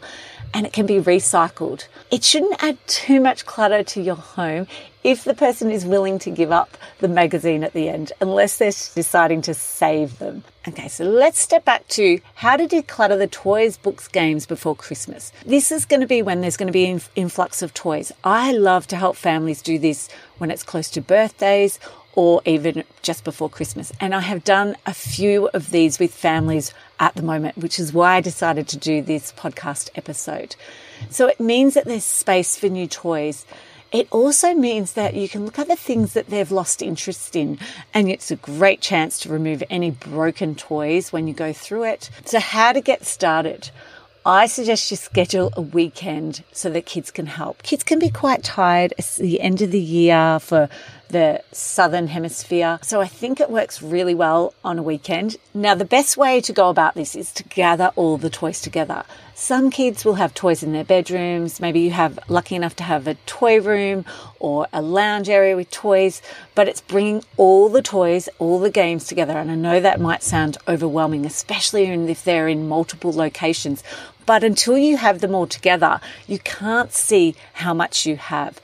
and 0.54 0.66
it 0.66 0.72
can 0.72 0.86
be 0.86 1.00
recycled. 1.00 1.86
It 2.10 2.24
shouldn't 2.24 2.62
add 2.62 2.78
too 2.86 3.20
much 3.20 3.46
clutter 3.46 3.82
to 3.82 4.02
your 4.02 4.16
home 4.16 4.66
if 5.04 5.24
the 5.24 5.34
person 5.34 5.70
is 5.70 5.84
willing 5.84 6.18
to 6.18 6.30
give 6.30 6.50
up 6.50 6.76
the 6.98 7.08
magazine 7.08 7.62
at 7.62 7.72
the 7.72 7.88
end, 7.88 8.12
unless 8.20 8.58
they're 8.58 8.68
deciding 8.68 9.42
to 9.42 9.54
save 9.54 10.18
them. 10.18 10.42
Okay, 10.66 10.88
so 10.88 11.04
let's 11.04 11.38
step 11.38 11.64
back 11.64 11.86
to 11.88 12.20
how 12.34 12.56
to 12.56 12.66
declutter 12.66 13.16
the 13.16 13.26
toys, 13.26 13.76
books, 13.76 14.08
games 14.08 14.44
before 14.44 14.76
Christmas. 14.76 15.32
This 15.46 15.72
is 15.72 15.84
going 15.84 16.00
to 16.00 16.06
be 16.06 16.20
when 16.20 16.40
there's 16.40 16.56
going 16.56 16.66
to 16.66 16.72
be 16.72 16.86
an 16.86 17.00
influx 17.14 17.62
of 17.62 17.72
toys. 17.72 18.12
I 18.24 18.52
love 18.52 18.86
to 18.88 18.96
help 18.96 19.16
families 19.16 19.62
do 19.62 19.78
this 19.78 20.08
when 20.38 20.50
it's 20.50 20.62
close 20.62 20.90
to 20.90 21.00
birthdays 21.00 21.78
or 22.14 22.42
even 22.44 22.84
just 23.02 23.24
before 23.24 23.48
Christmas. 23.48 23.92
And 24.00 24.14
I 24.14 24.20
have 24.20 24.44
done 24.44 24.76
a 24.86 24.94
few 24.94 25.48
of 25.54 25.70
these 25.70 25.98
with 25.98 26.12
families 26.12 26.74
at 26.98 27.14
the 27.14 27.22
moment, 27.22 27.58
which 27.58 27.78
is 27.78 27.92
why 27.92 28.16
I 28.16 28.20
decided 28.20 28.66
to 28.68 28.76
do 28.76 29.02
this 29.02 29.32
podcast 29.32 29.90
episode. 29.94 30.56
So 31.10 31.28
it 31.28 31.38
means 31.38 31.74
that 31.74 31.84
there's 31.84 32.04
space 32.04 32.58
for 32.58 32.68
new 32.68 32.86
toys. 32.86 33.46
It 33.90 34.08
also 34.10 34.52
means 34.52 34.92
that 34.94 35.14
you 35.14 35.28
can 35.28 35.44
look 35.46 35.58
at 35.58 35.68
the 35.68 35.76
things 35.76 36.12
that 36.12 36.26
they've 36.26 36.50
lost 36.50 36.82
interest 36.82 37.34
in, 37.34 37.58
and 37.94 38.10
it's 38.10 38.30
a 38.30 38.36
great 38.36 38.82
chance 38.82 39.18
to 39.20 39.30
remove 39.30 39.62
any 39.70 39.90
broken 39.90 40.54
toys 40.54 41.10
when 41.10 41.26
you 41.26 41.32
go 41.32 41.54
through 41.54 41.84
it. 41.84 42.10
So, 42.26 42.38
how 42.38 42.72
to 42.72 42.82
get 42.82 43.06
started? 43.06 43.70
I 44.26 44.44
suggest 44.44 44.90
you 44.90 44.98
schedule 44.98 45.50
a 45.56 45.62
weekend 45.62 46.44
so 46.52 46.68
that 46.68 46.84
kids 46.84 47.10
can 47.10 47.24
help. 47.24 47.62
Kids 47.62 47.82
can 47.82 47.98
be 47.98 48.10
quite 48.10 48.42
tired. 48.42 48.92
It's 48.98 49.16
the 49.16 49.40
end 49.40 49.62
of 49.62 49.70
the 49.70 49.80
year 49.80 50.38
for 50.38 50.68
the 51.08 51.42
southern 51.52 52.08
hemisphere. 52.08 52.78
So 52.82 53.00
I 53.00 53.06
think 53.06 53.40
it 53.40 53.50
works 53.50 53.82
really 53.82 54.14
well 54.14 54.54
on 54.64 54.78
a 54.78 54.82
weekend. 54.82 55.36
Now, 55.54 55.74
the 55.74 55.84
best 55.84 56.16
way 56.16 56.40
to 56.42 56.52
go 56.52 56.68
about 56.68 56.94
this 56.94 57.14
is 57.16 57.32
to 57.32 57.44
gather 57.44 57.92
all 57.96 58.18
the 58.18 58.30
toys 58.30 58.60
together. 58.60 59.04
Some 59.34 59.70
kids 59.70 60.04
will 60.04 60.14
have 60.14 60.34
toys 60.34 60.62
in 60.62 60.72
their 60.72 60.84
bedrooms. 60.84 61.60
Maybe 61.60 61.80
you 61.80 61.92
have 61.92 62.18
lucky 62.28 62.56
enough 62.56 62.74
to 62.76 62.82
have 62.82 63.06
a 63.06 63.14
toy 63.26 63.60
room 63.60 64.04
or 64.40 64.66
a 64.72 64.82
lounge 64.82 65.28
area 65.28 65.54
with 65.54 65.70
toys, 65.70 66.20
but 66.54 66.66
it's 66.68 66.80
bringing 66.80 67.22
all 67.36 67.68
the 67.68 67.82
toys, 67.82 68.28
all 68.38 68.58
the 68.58 68.70
games 68.70 69.06
together. 69.06 69.38
And 69.38 69.50
I 69.50 69.54
know 69.54 69.80
that 69.80 70.00
might 70.00 70.22
sound 70.22 70.58
overwhelming, 70.66 71.24
especially 71.24 71.84
if 71.84 72.24
they're 72.24 72.48
in 72.48 72.68
multiple 72.68 73.12
locations. 73.12 73.84
But 74.26 74.44
until 74.44 74.76
you 74.76 74.98
have 74.98 75.20
them 75.20 75.34
all 75.34 75.46
together, 75.46 76.00
you 76.26 76.38
can't 76.40 76.92
see 76.92 77.34
how 77.54 77.72
much 77.72 78.04
you 78.04 78.16
have. 78.16 78.60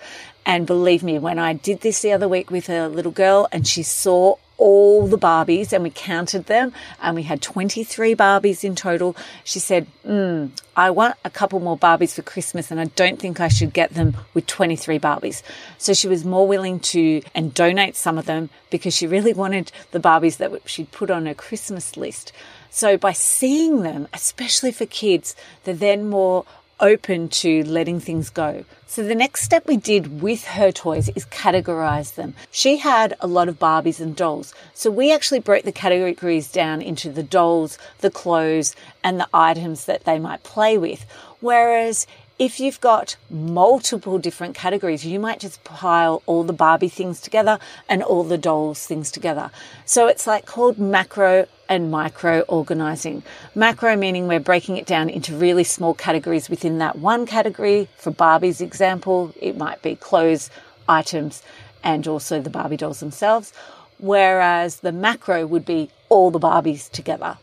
And 0.47 0.67
believe 0.67 1.03
me, 1.03 1.19
when 1.19 1.39
I 1.39 1.55
did 1.55 1.81
this 1.81 2.03
the 2.03 2.13
other 2.13 2.29
week 2.29 2.51
with 2.51 2.69
a 2.69 2.89
little 2.89 3.13
girl 3.13 3.49
and 3.51 3.67
she 3.67 3.83
saw 3.83 4.37
all 4.57 5.07
the 5.07 5.19
Barbies 5.19 5.73
and 5.73 5.83
we 5.83 5.91
counted 5.91 6.47
them 6.47 6.73
and 7.03 7.17
we 7.17 7.25
had 7.25 7.43
23 7.43 8.15
Barbies 8.15 8.63
in 8.63 8.75
total. 8.75 9.17
She 9.43 9.59
said, 9.59 9.87
mm, 10.07 10.51
I 10.77 10.91
want 10.91 11.17
a 11.25 11.31
couple 11.31 11.59
more 11.61 11.79
Barbies 11.79 12.15
for 12.15 12.23
Christmas 12.23 12.71
and 12.71 12.79
I 12.81 12.85
don't 12.85 13.19
think 13.19 13.41
I 13.41 13.49
should 13.49 13.73
get 13.73 13.95
them 13.95 14.17
with 14.33 14.47
23 14.47 14.99
Barbies. 14.99 15.43
So 15.79 15.93
she 15.93 16.09
was 16.09 16.25
more 16.25 16.47
willing 16.47 16.79
to 16.81 17.23
and 17.35 17.53
donate 17.53 17.97
some 17.97 18.17
of 18.17 18.27
them 18.27 18.51
because 18.71 18.95
she 18.95 19.07
really 19.07 19.33
wanted 19.33 19.73
the 19.91 20.01
Barbies 20.01 20.37
that 20.37 20.53
she'd 20.67 20.93
put 20.93 21.11
on 21.11 21.27
her 21.27 21.35
Christmas 21.35 21.97
list. 21.97 22.33
So 22.71 22.97
by 22.97 23.13
seeing 23.13 23.83
them, 23.83 24.09
especially 24.13 24.73
for 24.73 24.87
kids, 24.87 25.35
they're 25.65 25.75
then 25.75 26.09
more 26.09 26.45
open 26.81 27.29
to 27.29 27.65
letting 27.65 28.01
things 28.01 28.31
go. 28.31 28.65
So 28.87 29.03
the 29.03 29.15
next 29.15 29.43
step 29.43 29.67
we 29.67 29.77
did 29.77 30.23
with 30.23 30.45
her 30.45 30.71
toys 30.71 31.09
is 31.17 31.25
categorize 31.27 32.15
them. 32.15 32.35
She 32.51 32.77
had 32.79 33.15
a 33.21 33.27
lot 33.27 33.49
of 33.49 33.59
Barbies 33.59 34.01
and 34.01 34.15
dolls. 34.15 34.55
So 34.73 34.91
we 34.91 35.13
actually 35.13 35.41
broke 35.41 35.65
the 35.65 35.73
categories 35.73 36.51
down 36.51 36.81
into 36.83 37.11
the 37.11 37.23
dolls, 37.23 37.79
the 38.01 38.11
clothes, 38.11 38.77
and 39.03 39.19
the 39.19 39.29
items 39.35 39.87
that 39.87 40.05
they 40.05 40.19
might 40.19 40.43
play 40.43 40.79
with. 40.79 41.07
Whereas 41.41 42.07
If 42.37 42.59
you've 42.59 42.81
got 42.81 43.15
multiple 43.31 44.19
different 44.19 44.57
categories, 44.57 45.07
you 45.07 45.21
might 45.21 45.39
just 45.39 45.63
pile 45.63 46.21
all 46.27 46.43
the 46.43 46.53
Barbie 46.53 46.89
things 46.89 47.21
together 47.21 47.61
and 47.89 48.03
all 48.03 48.25
the 48.25 48.37
dolls 48.37 48.85
things 48.85 49.13
together. 49.13 49.53
So 49.85 50.09
it's 50.09 50.27
like 50.27 50.45
called 50.45 50.77
macro 50.77 51.47
and 51.69 51.91
micro 51.91 52.41
organizing. 52.41 53.23
Macro 53.55 53.97
meaning 53.97 54.29
we're 54.29 54.41
breaking 54.41 54.77
it 54.77 54.87
down 54.87 55.09
into 55.09 55.37
really 55.37 55.65
small 55.65 55.95
categories 55.95 56.49
within 56.49 56.79
that 56.79 56.99
one 56.99 57.27
category. 57.27 57.89
For 57.97 58.11
Barbie's 58.11 58.61
example, 58.61 59.33
it 59.41 59.57
might 59.57 59.83
be 59.83 59.97
clothes, 59.97 60.51
items, 60.89 61.43
and 61.83 62.07
also 62.07 62.41
the 62.41 62.51
Barbie 62.51 62.77
dolls 62.77 63.01
themselves. 63.01 63.53
Whereas 63.99 64.81
the 64.81 64.93
macro 64.93 65.47
would 65.47 65.65
be 65.65 65.91
all 66.09 66.31
the 66.31 66.41
Barbies 66.41 66.91
together. 66.91 67.39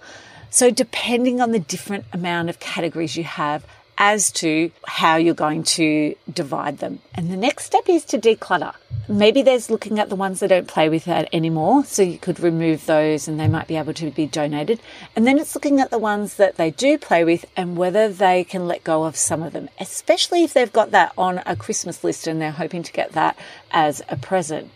So 0.50 0.70
depending 0.70 1.40
on 1.40 1.52
the 1.52 1.60
different 1.60 2.06
amount 2.12 2.50
of 2.50 2.60
categories 2.60 3.16
you 3.16 3.24
have, 3.24 3.66
as 4.04 4.32
to 4.32 4.72
how 4.88 5.16
you're 5.16 5.36
going 5.36 5.62
to 5.62 6.16
divide 6.34 6.80
them. 6.80 7.00
And 7.14 7.32
the 7.32 7.38
next 7.38 7.66
step 7.66 7.88
is 7.88 8.04
to 8.06 8.18
declutter. 8.18 8.74
Maybe 9.08 9.44
there's 9.44 9.70
looking 9.70 10.00
at 10.00 10.10
the 10.10 10.16
ones 10.16 10.40
they 10.40 10.48
don't 10.48 10.68
play 10.68 10.90
with 10.90 11.08
anymore, 11.08 11.86
so 11.86 12.02
you 12.02 12.18
could 12.18 12.40
remove 12.40 12.88
those 12.88 13.28
and 13.28 13.40
they 13.40 13.48
might 13.48 13.68
be 13.68 13.76
able 13.76 13.94
to 13.94 14.10
be 14.10 14.26
donated. 14.26 14.80
And 15.16 15.28
then 15.28 15.38
it's 15.38 15.54
looking 15.54 15.80
at 15.80 15.92
the 15.92 16.00
ones 16.00 16.38
that 16.38 16.56
they 16.58 16.72
do 16.72 16.98
play 16.98 17.24
with 17.24 17.46
and 17.56 17.78
whether 17.78 18.10
they 18.10 18.44
can 18.44 18.68
let 18.68 18.84
go 18.84 19.04
of 19.04 19.16
some 19.16 19.44
of 19.44 19.54
them, 19.54 19.70
especially 19.80 20.44
if 20.44 20.52
they've 20.52 20.74
got 20.74 20.90
that 20.90 21.14
on 21.16 21.44
a 21.46 21.56
Christmas 21.56 22.04
list 22.04 22.26
and 22.26 22.42
they're 22.42 22.50
hoping 22.50 22.82
to 22.82 22.92
get 22.92 23.12
that 23.12 23.38
as 23.70 24.02
a 24.10 24.18
present. 24.18 24.72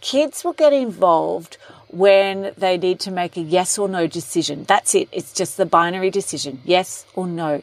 Kids 0.00 0.42
will 0.42 0.54
get 0.54 0.72
involved 0.72 1.58
when 1.88 2.54
they 2.56 2.78
need 2.78 2.98
to 3.00 3.10
make 3.10 3.36
a 3.36 3.42
yes 3.42 3.76
or 3.76 3.90
no 3.90 4.06
decision. 4.06 4.64
That's 4.64 4.94
it. 4.94 5.10
It's 5.12 5.34
just 5.34 5.58
the 5.58 5.66
binary 5.66 6.08
decision 6.08 6.62
yes 6.64 7.04
or 7.14 7.26
no. 7.26 7.62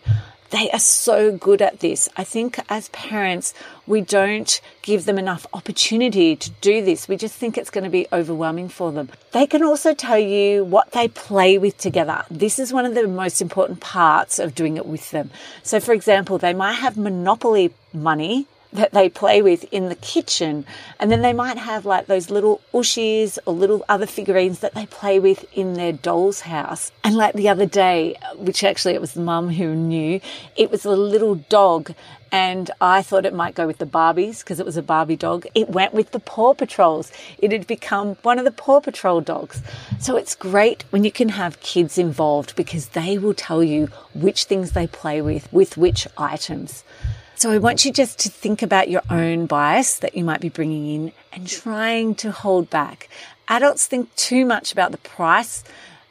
They 0.51 0.70
are 0.72 0.79
so 0.79 1.31
good 1.31 1.62
at 1.62 1.79
this. 1.79 2.10
I 2.17 2.25
think 2.25 2.60
as 2.70 2.89
parents, 2.89 3.53
we 3.88 4.01
don't 4.01 4.60
give 4.81 5.05
them 5.05 5.17
enough 5.17 5.48
opportunity 5.53 6.36
to 6.36 6.50
do 6.60 6.84
this. 6.84 7.08
We 7.08 7.15
just 7.15 7.36
think 7.36 7.58
it's 7.58 7.70
going 7.70 7.86
to 7.86 7.89
be 7.89 8.05
overwhelming 8.12 8.67
for 8.67 8.91
them. 8.91 9.10
They 9.31 9.48
can 9.48 9.63
also 9.63 9.93
tell 9.93 10.20
you 10.20 10.65
what 10.65 10.91
they 10.91 11.08
play 11.08 11.58
with 11.58 11.77
together. 11.77 12.25
This 12.29 12.60
is 12.60 12.74
one 12.74 12.86
of 12.86 12.96
the 12.96 13.08
most 13.08 13.41
important 13.41 13.79
parts 13.79 14.39
of 14.39 14.53
doing 14.53 14.75
it 14.75 14.86
with 14.86 15.10
them. 15.12 15.31
So, 15.63 15.79
for 15.79 15.93
example, 15.93 16.38
they 16.38 16.53
might 16.53 16.74
have 16.74 16.98
Monopoly 16.98 17.74
money 17.93 18.46
that 18.73 18.91
they 18.91 19.09
play 19.09 19.41
with 19.41 19.65
in 19.71 19.89
the 19.89 19.95
kitchen. 19.95 20.65
And 20.99 21.11
then 21.11 21.21
they 21.21 21.33
might 21.33 21.57
have 21.57 21.85
like 21.85 22.07
those 22.07 22.29
little 22.29 22.61
Ooshies 22.73 23.37
or 23.45 23.53
little 23.53 23.83
other 23.89 24.05
figurines 24.05 24.59
that 24.59 24.73
they 24.73 24.85
play 24.85 25.19
with 25.19 25.45
in 25.53 25.73
their 25.73 25.91
doll's 25.93 26.41
house. 26.41 26.91
And 27.03 27.15
like 27.15 27.33
the 27.33 27.49
other 27.49 27.65
day, 27.65 28.17
which 28.35 28.63
actually 28.63 28.93
it 28.93 29.01
was 29.01 29.13
the 29.13 29.21
mum 29.21 29.49
who 29.49 29.75
knew, 29.75 30.21
it 30.55 30.71
was 30.71 30.85
a 30.85 30.91
little 30.91 31.35
dog. 31.35 31.93
And 32.33 32.71
I 32.79 33.01
thought 33.01 33.25
it 33.25 33.33
might 33.33 33.55
go 33.55 33.67
with 33.67 33.79
the 33.79 33.85
Barbies 33.85 34.39
because 34.39 34.61
it 34.61 34.65
was 34.65 34.77
a 34.77 34.81
Barbie 34.81 35.17
dog. 35.17 35.45
It 35.53 35.69
went 35.69 35.93
with 35.93 36.11
the 36.11 36.19
Paw 36.19 36.53
Patrols. 36.53 37.11
It 37.39 37.51
had 37.51 37.67
become 37.67 38.15
one 38.21 38.39
of 38.39 38.45
the 38.45 38.51
Paw 38.51 38.79
Patrol 38.79 39.19
dogs. 39.19 39.61
So 39.99 40.15
it's 40.15 40.33
great 40.33 40.85
when 40.91 41.03
you 41.03 41.11
can 41.11 41.27
have 41.29 41.59
kids 41.59 41.97
involved 41.97 42.55
because 42.55 42.89
they 42.89 43.17
will 43.17 43.33
tell 43.33 43.61
you 43.61 43.87
which 44.13 44.45
things 44.45 44.71
they 44.71 44.87
play 44.87 45.21
with, 45.21 45.51
with 45.51 45.75
which 45.75 46.07
items. 46.17 46.85
So 47.35 47.51
I 47.51 47.57
want 47.57 47.85
you 47.85 47.91
just 47.91 48.19
to 48.19 48.29
think 48.29 48.61
about 48.61 48.89
your 48.89 49.01
own 49.09 49.47
bias 49.47 49.97
that 50.00 50.15
you 50.15 50.23
might 50.23 50.41
be 50.41 50.50
bringing 50.50 50.85
in 50.88 51.11
and 51.33 51.47
trying 51.47 52.13
to 52.15 52.31
hold 52.31 52.69
back. 52.69 53.09
Adults 53.47 53.88
think 53.88 54.15
too 54.15 54.45
much 54.45 54.71
about 54.71 54.91
the 54.91 54.97
price, 55.00 55.63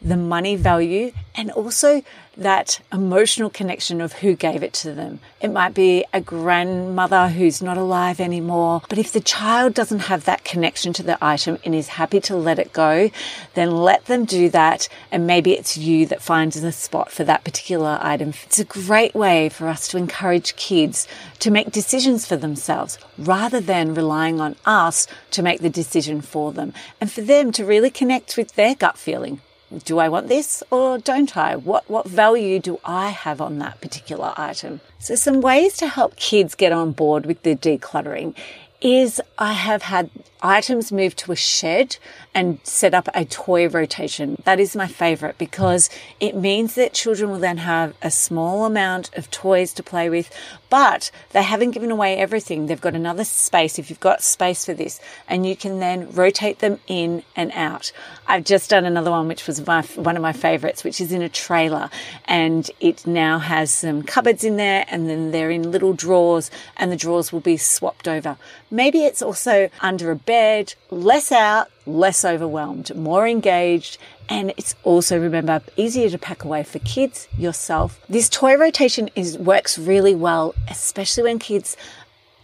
the 0.02 0.16
money 0.16 0.56
value, 0.56 1.12
and 1.34 1.50
also 1.50 2.02
that 2.36 2.80
emotional 2.92 3.50
connection 3.50 4.00
of 4.00 4.14
who 4.14 4.34
gave 4.34 4.62
it 4.62 4.72
to 4.72 4.92
them. 4.94 5.20
It 5.40 5.52
might 5.52 5.74
be 5.74 6.04
a 6.12 6.20
grandmother 6.20 7.28
who's 7.28 7.60
not 7.60 7.76
alive 7.76 8.18
anymore, 8.18 8.82
but 8.88 8.98
if 8.98 9.12
the 9.12 9.20
child 9.20 9.74
doesn't 9.74 10.00
have 10.00 10.24
that 10.24 10.44
connection 10.44 10.92
to 10.94 11.02
the 11.02 11.18
item 11.22 11.58
and 11.64 11.74
is 11.74 11.88
happy 11.88 12.20
to 12.20 12.36
let 12.36 12.58
it 12.58 12.72
go, 12.72 13.10
then 13.54 13.70
let 13.70 14.06
them 14.06 14.24
do 14.24 14.48
that. 14.50 14.88
And 15.12 15.26
maybe 15.26 15.52
it's 15.52 15.76
you 15.76 16.06
that 16.06 16.22
finds 16.22 16.60
the 16.60 16.72
spot 16.72 17.10
for 17.10 17.24
that 17.24 17.44
particular 17.44 17.98
item. 18.00 18.32
It's 18.44 18.58
a 18.58 18.64
great 18.64 19.14
way 19.14 19.48
for 19.48 19.68
us 19.68 19.86
to 19.88 19.98
encourage 19.98 20.56
kids 20.56 21.06
to 21.40 21.50
make 21.50 21.70
decisions 21.70 22.26
for 22.26 22.36
themselves 22.36 22.98
rather 23.18 23.60
than 23.60 23.94
relying 23.94 24.40
on 24.40 24.56
us 24.64 25.06
to 25.32 25.42
make 25.42 25.60
the 25.60 25.70
decision 25.70 26.20
for 26.20 26.52
them 26.52 26.72
and 27.00 27.12
for 27.12 27.20
them 27.20 27.52
to 27.52 27.66
really 27.66 27.90
connect 27.90 28.36
with 28.36 28.54
their 28.54 28.74
gut 28.74 28.96
feeling 28.96 29.40
do 29.84 29.98
I 29.98 30.08
want 30.08 30.28
this 30.28 30.62
or 30.70 30.98
don't 30.98 31.36
I? 31.36 31.56
What, 31.56 31.88
what 31.88 32.08
value 32.08 32.58
do 32.58 32.80
I 32.84 33.10
have 33.10 33.40
on 33.40 33.58
that 33.58 33.80
particular 33.80 34.34
item? 34.36 34.80
So 34.98 35.14
some 35.14 35.40
ways 35.40 35.76
to 35.78 35.86
help 35.86 36.16
kids 36.16 36.54
get 36.54 36.72
on 36.72 36.92
board 36.92 37.26
with 37.26 37.42
the 37.42 37.54
decluttering 37.54 38.34
is 38.80 39.20
I 39.38 39.52
have 39.52 39.82
had 39.82 40.10
items 40.42 40.90
moved 40.90 41.18
to 41.18 41.32
a 41.32 41.36
shed 41.36 41.98
and 42.34 42.60
set 42.62 42.94
up 42.94 43.08
a 43.14 43.24
toy 43.24 43.68
rotation. 43.68 44.40
That 44.44 44.60
is 44.60 44.76
my 44.76 44.86
favorite 44.86 45.36
because 45.38 45.90
it 46.20 46.36
means 46.36 46.74
that 46.74 46.92
children 46.92 47.30
will 47.30 47.38
then 47.38 47.58
have 47.58 47.94
a 48.02 48.10
small 48.10 48.64
amount 48.64 49.10
of 49.16 49.30
toys 49.30 49.72
to 49.74 49.82
play 49.82 50.08
with, 50.08 50.30
but 50.68 51.10
they 51.30 51.42
haven't 51.42 51.72
given 51.72 51.90
away 51.90 52.16
everything. 52.16 52.66
They've 52.66 52.80
got 52.80 52.94
another 52.94 53.24
space 53.24 53.78
if 53.78 53.90
you've 53.90 54.00
got 54.00 54.22
space 54.22 54.64
for 54.64 54.74
this, 54.74 55.00
and 55.28 55.44
you 55.44 55.56
can 55.56 55.80
then 55.80 56.10
rotate 56.12 56.60
them 56.60 56.78
in 56.86 57.24
and 57.34 57.50
out. 57.52 57.90
I've 58.26 58.44
just 58.44 58.70
done 58.70 58.84
another 58.84 59.10
one, 59.10 59.26
which 59.26 59.46
was 59.48 59.66
my, 59.66 59.82
one 59.96 60.16
of 60.16 60.22
my 60.22 60.32
favorites, 60.32 60.84
which 60.84 61.00
is 61.00 61.12
in 61.12 61.22
a 61.22 61.28
trailer, 61.28 61.90
and 62.26 62.70
it 62.78 63.06
now 63.06 63.40
has 63.40 63.72
some 63.72 64.04
cupboards 64.04 64.44
in 64.44 64.56
there, 64.56 64.84
and 64.88 65.10
then 65.10 65.32
they're 65.32 65.50
in 65.50 65.72
little 65.72 65.94
drawers, 65.94 66.50
and 66.76 66.92
the 66.92 66.96
drawers 66.96 67.32
will 67.32 67.40
be 67.40 67.56
swapped 67.56 68.06
over. 68.06 68.36
Maybe 68.70 69.04
it's 69.04 69.22
also 69.22 69.68
under 69.80 70.12
a 70.12 70.16
bed, 70.16 70.74
less 70.90 71.32
out, 71.32 71.68
less 71.86 72.24
overwhelmed, 72.24 72.94
more 72.94 73.26
engaged, 73.26 73.98
and 74.28 74.52
it's 74.56 74.74
also 74.84 75.18
remember 75.18 75.62
easier 75.76 76.08
to 76.10 76.18
pack 76.18 76.44
away 76.44 76.62
for 76.62 76.78
kids, 76.80 77.28
yourself. 77.36 78.00
This 78.08 78.28
toy 78.28 78.56
rotation 78.56 79.10
is 79.16 79.36
works 79.38 79.78
really 79.78 80.14
well, 80.14 80.54
especially 80.68 81.24
when 81.24 81.38
kids 81.38 81.76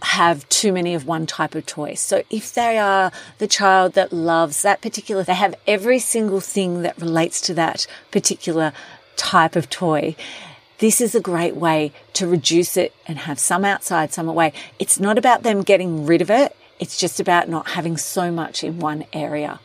have 0.03 0.49
too 0.49 0.73
many 0.73 0.95
of 0.95 1.07
one 1.07 1.27
type 1.27 1.55
of 1.55 1.65
toy. 1.67 1.95
So 1.95 2.23
if 2.31 2.53
they 2.53 2.79
are 2.79 3.11
the 3.39 3.47
child 3.47 3.95
that 3.95 4.13
loves 4.13 4.63
that 4.63 4.81
particular, 4.83 5.23
they 5.23 5.35
have 5.35 5.55
every 5.67 5.99
single 5.99 6.41
thing 6.41 6.83
that 6.83 7.01
relates 7.01 7.41
to 7.43 7.55
that 7.55 7.87
particular 8.11 8.73
type 9.17 9.57
of 9.57 9.71
toy. 9.71 10.15
This 10.79 11.01
is 11.01 11.15
a 11.15 11.21
great 11.21 11.57
way 11.57 11.93
to 12.13 12.27
reduce 12.27 12.77
it 12.77 12.95
and 13.07 13.19
have 13.21 13.39
some 13.39 13.65
outside, 13.65 14.13
some 14.13 14.29
away. 14.29 14.53
It's 14.79 15.01
not 15.01 15.17
about 15.17 15.43
them 15.43 15.63
getting 15.63 16.05
rid 16.05 16.21
of 16.21 16.31
it. 16.31 16.55
It's 16.79 16.99
just 16.99 17.21
about 17.21 17.49
not 17.49 17.69
having 17.69 17.97
so 17.97 18.31
much 18.31 18.63
in 18.63 18.79
one 18.79 19.05
area. 19.13 19.61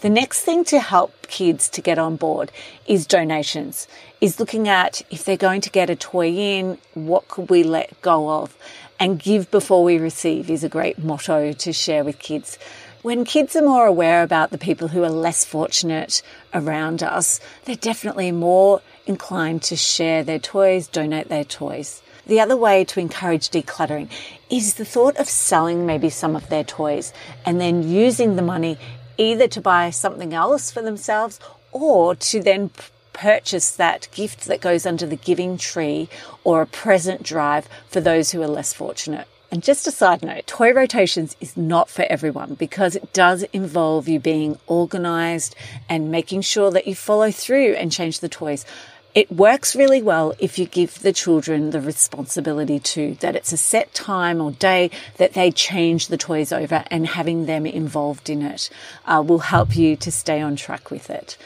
The 0.00 0.08
next 0.08 0.42
thing 0.42 0.64
to 0.66 0.78
help 0.78 1.26
kids 1.26 1.68
to 1.70 1.80
get 1.80 1.98
on 1.98 2.14
board 2.14 2.52
is 2.86 3.04
donations, 3.04 3.88
is 4.20 4.38
looking 4.38 4.68
at 4.68 5.02
if 5.10 5.24
they're 5.24 5.36
going 5.36 5.60
to 5.62 5.70
get 5.70 5.90
a 5.90 5.96
toy 5.96 6.28
in, 6.28 6.78
what 6.94 7.26
could 7.26 7.50
we 7.50 7.64
let 7.64 8.00
go 8.00 8.30
of? 8.30 8.56
And 9.00 9.18
give 9.18 9.50
before 9.50 9.82
we 9.82 9.98
receive 9.98 10.50
is 10.50 10.62
a 10.62 10.68
great 10.68 10.98
motto 11.02 11.52
to 11.52 11.72
share 11.72 12.04
with 12.04 12.20
kids. 12.20 12.58
When 13.02 13.24
kids 13.24 13.56
are 13.56 13.62
more 13.62 13.86
aware 13.86 14.22
about 14.22 14.50
the 14.50 14.58
people 14.58 14.88
who 14.88 15.02
are 15.02 15.10
less 15.10 15.44
fortunate 15.44 16.22
around 16.54 17.02
us, 17.02 17.40
they're 17.64 17.74
definitely 17.74 18.30
more 18.30 18.82
inclined 19.06 19.62
to 19.62 19.76
share 19.76 20.22
their 20.22 20.38
toys, 20.38 20.86
donate 20.86 21.28
their 21.28 21.44
toys. 21.44 22.02
The 22.28 22.40
other 22.40 22.58
way 22.58 22.84
to 22.84 23.00
encourage 23.00 23.48
decluttering 23.48 24.10
is 24.50 24.74
the 24.74 24.84
thought 24.84 25.16
of 25.16 25.30
selling 25.30 25.86
maybe 25.86 26.10
some 26.10 26.36
of 26.36 26.50
their 26.50 26.62
toys 26.62 27.12
and 27.46 27.58
then 27.58 27.88
using 27.88 28.36
the 28.36 28.42
money 28.42 28.76
either 29.16 29.48
to 29.48 29.62
buy 29.62 29.88
something 29.88 30.34
else 30.34 30.70
for 30.70 30.82
themselves 30.82 31.40
or 31.72 32.14
to 32.14 32.42
then 32.42 32.70
purchase 33.14 33.70
that 33.70 34.08
gift 34.12 34.44
that 34.44 34.60
goes 34.60 34.84
under 34.84 35.06
the 35.06 35.16
giving 35.16 35.56
tree 35.56 36.08
or 36.44 36.60
a 36.60 36.66
present 36.66 37.22
drive 37.22 37.66
for 37.88 38.00
those 38.00 38.30
who 38.30 38.42
are 38.42 38.46
less 38.46 38.74
fortunate. 38.74 39.26
And 39.50 39.62
just 39.62 39.86
a 39.86 39.90
side 39.90 40.22
note, 40.22 40.46
toy 40.46 40.74
rotations 40.74 41.34
is 41.40 41.56
not 41.56 41.88
for 41.88 42.04
everyone 42.10 42.54
because 42.54 42.94
it 42.94 43.14
does 43.14 43.44
involve 43.54 44.06
you 44.06 44.20
being 44.20 44.58
organized 44.66 45.56
and 45.88 46.10
making 46.10 46.42
sure 46.42 46.70
that 46.70 46.86
you 46.86 46.94
follow 46.94 47.30
through 47.30 47.72
and 47.72 47.90
change 47.90 48.20
the 48.20 48.28
toys. 48.28 48.66
It 49.14 49.32
works 49.32 49.74
really 49.74 50.02
well 50.02 50.34
if 50.38 50.58
you 50.58 50.66
give 50.66 51.00
the 51.00 51.12
children 51.12 51.70
the 51.70 51.80
responsibility 51.80 52.78
to, 52.78 53.14
that 53.20 53.34
it's 53.34 53.52
a 53.52 53.56
set 53.56 53.92
time 53.94 54.40
or 54.40 54.52
day 54.52 54.90
that 55.16 55.32
they 55.32 55.50
change 55.50 56.08
the 56.08 56.18
toys 56.18 56.52
over 56.52 56.84
and 56.90 57.06
having 57.06 57.46
them 57.46 57.64
involved 57.66 58.28
in 58.28 58.42
it 58.42 58.68
uh, 59.06 59.22
will 59.26 59.38
help 59.38 59.76
you 59.76 59.96
to 59.96 60.12
stay 60.12 60.40
on 60.40 60.56
track 60.56 60.90
with 60.90 61.08
it. 61.10 61.36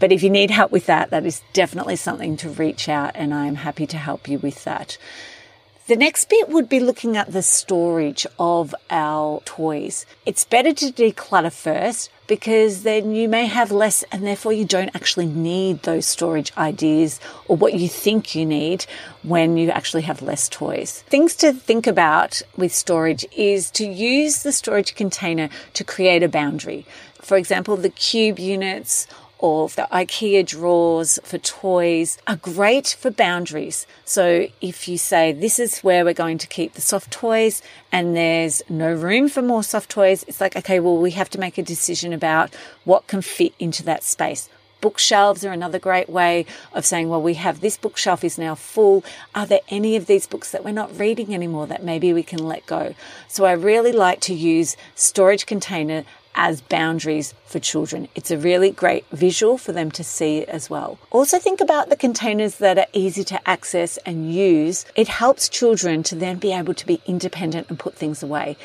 But 0.00 0.10
if 0.10 0.24
you 0.24 0.30
need 0.30 0.50
help 0.50 0.72
with 0.72 0.86
that, 0.86 1.10
that 1.10 1.24
is 1.24 1.42
definitely 1.52 1.94
something 1.94 2.36
to 2.38 2.48
reach 2.48 2.88
out 2.88 3.12
and 3.14 3.32
I 3.32 3.46
am 3.46 3.54
happy 3.54 3.86
to 3.86 3.96
help 3.96 4.26
you 4.26 4.38
with 4.38 4.64
that. 4.64 4.98
The 5.88 5.96
next 5.96 6.28
bit 6.28 6.48
would 6.48 6.68
be 6.68 6.78
looking 6.78 7.16
at 7.16 7.32
the 7.32 7.42
storage 7.42 8.24
of 8.38 8.72
our 8.88 9.40
toys. 9.44 10.06
It's 10.24 10.44
better 10.44 10.72
to 10.72 10.92
declutter 10.92 11.52
first 11.52 12.08
because 12.28 12.84
then 12.84 13.16
you 13.16 13.28
may 13.28 13.46
have 13.46 13.72
less 13.72 14.04
and 14.12 14.24
therefore 14.24 14.52
you 14.52 14.64
don't 14.64 14.94
actually 14.94 15.26
need 15.26 15.82
those 15.82 16.06
storage 16.06 16.52
ideas 16.56 17.18
or 17.48 17.56
what 17.56 17.74
you 17.74 17.88
think 17.88 18.36
you 18.36 18.46
need 18.46 18.86
when 19.24 19.56
you 19.56 19.70
actually 19.70 20.02
have 20.02 20.22
less 20.22 20.48
toys. 20.48 21.02
Things 21.08 21.34
to 21.36 21.52
think 21.52 21.88
about 21.88 22.42
with 22.56 22.72
storage 22.72 23.26
is 23.36 23.68
to 23.72 23.84
use 23.84 24.44
the 24.44 24.52
storage 24.52 24.94
container 24.94 25.48
to 25.74 25.82
create 25.82 26.22
a 26.22 26.28
boundary. 26.28 26.86
For 27.20 27.36
example, 27.36 27.76
the 27.76 27.90
cube 27.90 28.38
units 28.38 29.08
or 29.42 29.68
the 29.68 29.88
IKEA 29.90 30.46
drawers 30.46 31.18
for 31.24 31.36
toys 31.36 32.16
are 32.28 32.36
great 32.36 32.96
for 32.98 33.10
boundaries. 33.10 33.86
So 34.04 34.46
if 34.60 34.86
you 34.86 34.96
say 34.96 35.32
this 35.32 35.58
is 35.58 35.80
where 35.80 36.04
we're 36.04 36.14
going 36.14 36.38
to 36.38 36.46
keep 36.46 36.74
the 36.74 36.80
soft 36.80 37.10
toys 37.10 37.60
and 37.90 38.16
there's 38.16 38.62
no 38.70 38.94
room 38.94 39.28
for 39.28 39.42
more 39.42 39.64
soft 39.64 39.90
toys, 39.90 40.24
it's 40.28 40.40
like, 40.40 40.54
okay, 40.56 40.78
well, 40.78 40.96
we 40.96 41.10
have 41.10 41.28
to 41.30 41.40
make 41.40 41.58
a 41.58 41.62
decision 41.62 42.12
about 42.12 42.54
what 42.84 43.08
can 43.08 43.20
fit 43.20 43.52
into 43.58 43.82
that 43.82 44.04
space. 44.04 44.48
Bookshelves 44.80 45.44
are 45.44 45.52
another 45.52 45.78
great 45.78 46.08
way 46.08 46.46
of 46.72 46.86
saying, 46.86 47.08
well, 47.08 47.22
we 47.22 47.34
have 47.34 47.60
this 47.60 47.76
bookshelf 47.76 48.22
is 48.22 48.38
now 48.38 48.54
full. 48.54 49.04
Are 49.34 49.46
there 49.46 49.60
any 49.68 49.96
of 49.96 50.06
these 50.06 50.26
books 50.28 50.52
that 50.52 50.64
we're 50.64 50.70
not 50.70 50.96
reading 50.96 51.34
anymore 51.34 51.66
that 51.66 51.84
maybe 51.84 52.12
we 52.12 52.22
can 52.22 52.44
let 52.44 52.64
go? 52.66 52.94
So 53.26 53.44
I 53.44 53.52
really 53.52 53.92
like 53.92 54.20
to 54.22 54.34
use 54.34 54.76
storage 54.94 55.46
container 55.46 56.04
as 56.34 56.60
boundaries 56.60 57.34
for 57.44 57.58
children. 57.58 58.08
It's 58.14 58.30
a 58.30 58.38
really 58.38 58.70
great 58.70 59.04
visual 59.10 59.58
for 59.58 59.72
them 59.72 59.90
to 59.92 60.04
see 60.04 60.44
as 60.44 60.70
well. 60.70 60.98
Also 61.10 61.38
think 61.38 61.60
about 61.60 61.88
the 61.88 61.96
containers 61.96 62.56
that 62.56 62.78
are 62.78 62.86
easy 62.92 63.24
to 63.24 63.48
access 63.48 63.96
and 63.98 64.32
use. 64.32 64.84
It 64.96 65.08
helps 65.08 65.48
children 65.48 66.02
to 66.04 66.14
then 66.14 66.38
be 66.38 66.52
able 66.52 66.74
to 66.74 66.86
be 66.86 67.00
independent 67.06 67.68
and 67.68 67.78
put 67.78 67.94
things 67.94 68.22
away. 68.22 68.56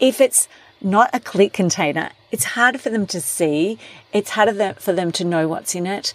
If 0.00 0.20
it's 0.20 0.48
not 0.80 1.10
a 1.14 1.20
click 1.20 1.52
container, 1.52 2.10
it's 2.30 2.44
harder 2.44 2.78
for 2.78 2.90
them 2.90 3.06
to 3.06 3.20
see. 3.20 3.78
It's 4.12 4.30
harder 4.30 4.74
for 4.74 4.92
them 4.92 5.12
to 5.12 5.24
know 5.24 5.48
what's 5.48 5.74
in 5.74 5.86
it. 5.86 6.12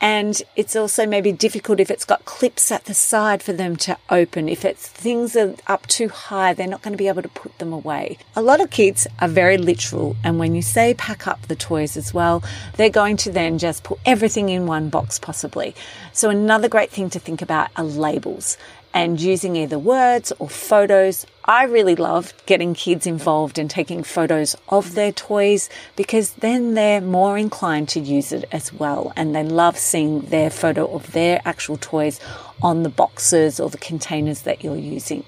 And 0.00 0.42
it's 0.56 0.74
also 0.74 1.04
maybe 1.06 1.30
difficult 1.30 1.78
if 1.78 1.90
it's 1.90 2.04
got 2.04 2.24
clips 2.24 2.72
at 2.72 2.84
the 2.84 2.94
side 2.94 3.42
for 3.42 3.52
them 3.52 3.76
to 3.76 3.98
open. 4.08 4.48
If 4.48 4.64
it's 4.64 4.86
things 4.86 5.36
are 5.36 5.54
up 5.66 5.86
too 5.86 6.08
high, 6.08 6.54
they're 6.54 6.66
not 6.66 6.82
going 6.82 6.92
to 6.92 6.98
be 6.98 7.08
able 7.08 7.22
to 7.22 7.28
put 7.28 7.58
them 7.58 7.72
away. 7.72 8.16
A 8.34 8.40
lot 8.40 8.60
of 8.60 8.70
kids 8.70 9.06
are 9.20 9.28
very 9.28 9.58
literal. 9.58 10.16
And 10.24 10.38
when 10.38 10.54
you 10.54 10.62
say 10.62 10.94
pack 10.94 11.26
up 11.26 11.42
the 11.48 11.56
toys 11.56 11.96
as 11.96 12.14
well, 12.14 12.42
they're 12.76 12.88
going 12.88 13.18
to 13.18 13.30
then 13.30 13.58
just 13.58 13.84
put 13.84 13.98
everything 14.06 14.48
in 14.48 14.66
one 14.66 14.88
box 14.88 15.18
possibly. 15.18 15.74
So 16.12 16.30
another 16.30 16.68
great 16.68 16.90
thing 16.90 17.10
to 17.10 17.18
think 17.18 17.42
about 17.42 17.68
are 17.76 17.84
labels 17.84 18.56
and 18.92 19.20
using 19.20 19.56
either 19.56 19.78
words 19.78 20.32
or 20.38 20.48
photos. 20.48 21.26
I 21.44 21.64
really 21.64 21.96
love 21.96 22.32
getting 22.46 22.74
kids 22.74 23.06
involved 23.06 23.58
in 23.58 23.68
taking 23.68 24.02
photos 24.02 24.56
of 24.68 24.94
their 24.94 25.12
toys 25.12 25.68
because 25.96 26.34
then 26.34 26.74
they're 26.74 27.00
more 27.00 27.38
inclined 27.38 27.88
to 27.90 28.00
use 28.00 28.32
it 28.32 28.44
as 28.52 28.72
well. 28.72 29.12
And 29.16 29.34
they 29.34 29.44
love 29.44 29.78
seeing 29.78 30.20
their 30.22 30.50
photo 30.50 30.86
of 30.92 31.12
their 31.12 31.40
actual 31.44 31.76
toys 31.76 32.20
on 32.62 32.82
the 32.82 32.88
boxes 32.88 33.58
or 33.60 33.70
the 33.70 33.78
containers 33.78 34.42
that 34.42 34.62
you're 34.62 34.76
using. 34.76 35.24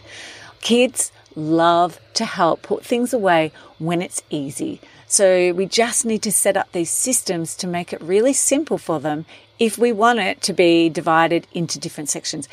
Kids 0.61 1.11
love 1.35 1.99
to 2.15 2.25
help 2.25 2.63
put 2.63 2.85
things 2.85 3.13
away 3.13 3.53
when 3.79 4.03
it's 4.03 4.23
easy. 4.31 4.81
So 5.07 5.53
we 5.53 5.67
just 5.67 6.05
need 6.05 6.23
to 6.23 6.33
set 6.33 6.57
up 6.57 6.73
these 6.73 6.91
systems 6.91 7.55
to 7.57 7.67
make 7.67 7.93
it 7.93 8.01
really 8.01 8.33
simple 8.33 8.79
for 8.79 9.01
them 9.01 9.27
if 9.59 9.77
we 9.77 9.93
want 9.93 10.19
it 10.19 10.41
to 10.43 10.53
be 10.53 10.89
divided 10.89 11.47
into 11.53 11.79
different 11.79 12.09
sections. 12.09 12.49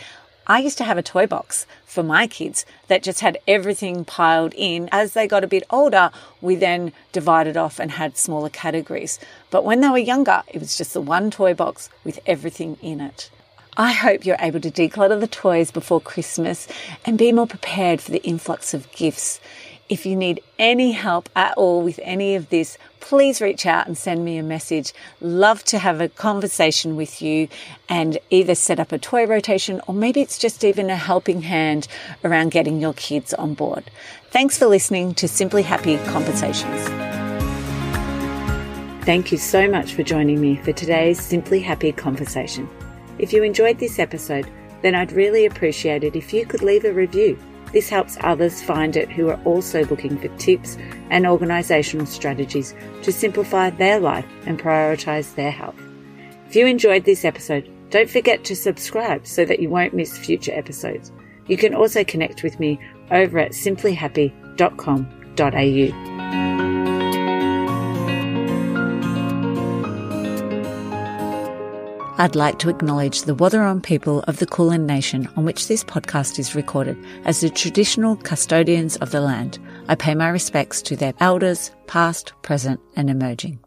I 0.50 0.58
used 0.58 0.80
to 0.80 0.84
have 0.84 0.98
a 0.98 1.04
toy 1.04 1.28
box 1.28 1.68
for 1.86 2.02
my 2.02 2.26
kids 2.26 2.66
that 2.88 3.04
just 3.04 3.20
had 3.20 3.38
everything 3.48 4.04
piled 4.04 4.56
in. 4.58 4.90
As 4.92 5.14
they 5.14 5.28
got 5.28 5.44
a 5.44 5.48
bit 5.48 5.62
older, 5.70 6.10
we 6.42 6.56
then 6.56 6.92
divided 7.12 7.56
off 7.56 7.80
and 7.80 7.92
had 7.92 8.18
smaller 8.18 8.50
categories. 8.50 9.20
But 9.52 9.64
when 9.64 9.82
they 9.82 9.90
were 9.90 10.00
younger, 10.00 10.42
it 10.48 10.58
was 10.58 10.76
just 10.76 10.96
the 10.96 11.02
one 11.02 11.30
toy 11.30 11.54
box 11.54 11.92
with 12.04 12.20
everything 12.26 12.78
in 12.82 13.00
it. 13.00 13.30
I 13.78 13.92
hope 13.92 14.26
you're 14.26 14.38
able 14.40 14.60
to 14.62 14.72
declutter 14.72 15.20
the 15.20 15.28
toys 15.28 15.70
before 15.70 16.02
Christmas 16.02 16.68
and 17.06 17.16
be 17.16 17.32
more 17.32 17.46
prepared 17.46 18.02
for 18.02 18.10
the 18.10 18.24
influx 18.24 18.74
of 18.74 18.92
gifts. 18.92 19.40
If 19.89 20.06
you 20.06 20.15
need 20.15 20.43
any 20.60 20.91
help 20.91 21.30
at 21.36 21.58
all 21.58 21.82
with 21.82 21.99
any 22.04 22.36
of 22.36 22.49
this, 22.49 22.78
please 22.99 23.41
reach 23.41 23.65
out 23.65 23.88
and 23.88 23.97
send 23.97 24.23
me 24.23 24.38
a 24.38 24.43
message. 24.43 24.93
Love 25.19 25.63
to 25.63 25.80
have 25.80 25.99
a 25.99 26.08
conversation 26.08 26.95
with 26.95 27.23
you 27.23 27.47
and 27.89 28.19
either 28.30 28.54
set 28.54 28.80
up 28.80 28.91
a 28.91 28.99
toy 28.99 29.25
rotation 29.25 29.82
or 29.88 29.95
maybe 29.95 30.21
it's 30.21 30.38
just 30.38 30.63
even 30.63 30.91
a 30.91 30.95
helping 30.95 31.41
hand 31.41 31.88
around 32.23 32.52
getting 32.52 32.80
your 32.80 32.93
kids 32.93 33.34
on 33.34 33.56
board. 33.56 33.89
Thanks 34.30 34.60
for 34.60 34.67
listening 34.67 35.15
to 35.15 35.28
Simply 35.28 35.63
Happy 35.63 35.97
Conversations. 36.06 36.88
Thank 39.06 39.32
you 39.32 39.39
so 39.39 39.67
much 39.67 39.93
for 39.93 40.04
joining 40.04 40.39
me 40.39 40.58
for 40.58 40.71
today's 40.71 41.19
Simply 41.19 41.62
Happy 41.62 41.91
conversation. 41.91 42.69
If 43.17 43.34
you 43.34 43.41
enjoyed 43.41 43.80
this 43.80 43.97
episode, 43.97 44.47
then 44.84 44.93
I'd 44.93 45.13
really 45.13 45.47
appreciate 45.47 46.04
it 46.04 46.15
if 46.15 46.32
you 46.32 46.45
could 46.45 46.62
leave 46.62 46.86
a 46.86 46.93
review. 46.93 47.39
This 47.71 47.89
helps 47.89 48.17
others 48.21 48.62
find 48.62 48.95
it 48.95 49.12
who 49.12 49.27
are 49.29 49.41
also 49.43 49.84
looking 49.86 50.17
for 50.17 50.29
tips 50.38 50.77
and 51.10 51.25
organisational 51.25 52.08
strategies 52.08 52.73
to 53.03 53.12
simplify 53.12 53.69
their 53.69 53.99
life 53.99 54.25
and 54.45 54.58
prioritise 54.60 55.36
their 55.36 55.51
health. 55.51 55.75
If 56.47 56.55
you 56.55 56.65
enjoyed 56.65 57.03
this 57.05 57.25
episode, 57.25 57.69
don't 57.89 58.10
forget 58.10 58.43
to 58.45 58.55
subscribe 58.55 59.27
so 59.27 59.45
that 59.45 59.60
you 59.60 59.69
won't 59.69 59.93
miss 59.93 60.17
future 60.17 60.53
episodes. 60.53 61.12
You 61.47 61.58
can 61.58 61.75
also 61.75 62.03
connect 62.03 62.43
with 62.43 62.60
me 62.60 62.79
over 63.12 63.39
at 63.39 63.51
simplyhappy.com.au. 63.51 66.09
I'd 72.19 72.36
like 72.36 72.60
to 72.60 72.69
acknowledge 72.69 73.21
the 73.21 73.34
Wathaurong 73.34 73.82
people 73.82 74.25
of 74.27 74.39
the 74.39 74.45
Kulin 74.45 74.86
Nation 74.86 75.29
on 75.38 75.45
which 75.45 75.69
this 75.69 75.86
podcast 75.86 76.38
is 76.38 76.53
recorded 76.53 76.97
as 77.23 77.39
the 77.39 77.49
traditional 77.49 78.17
custodians 78.17 78.97
of 78.97 79.12
the 79.12 79.21
land. 79.21 79.58
I 79.88 79.95
pay 79.95 80.13
my 80.15 80.27
respects 80.27 80.82
to 80.82 80.97
their 80.97 81.13
elders, 81.21 81.71
past, 81.88 82.34
present, 82.41 82.82
and 82.97 83.10
emerging. 83.10 83.60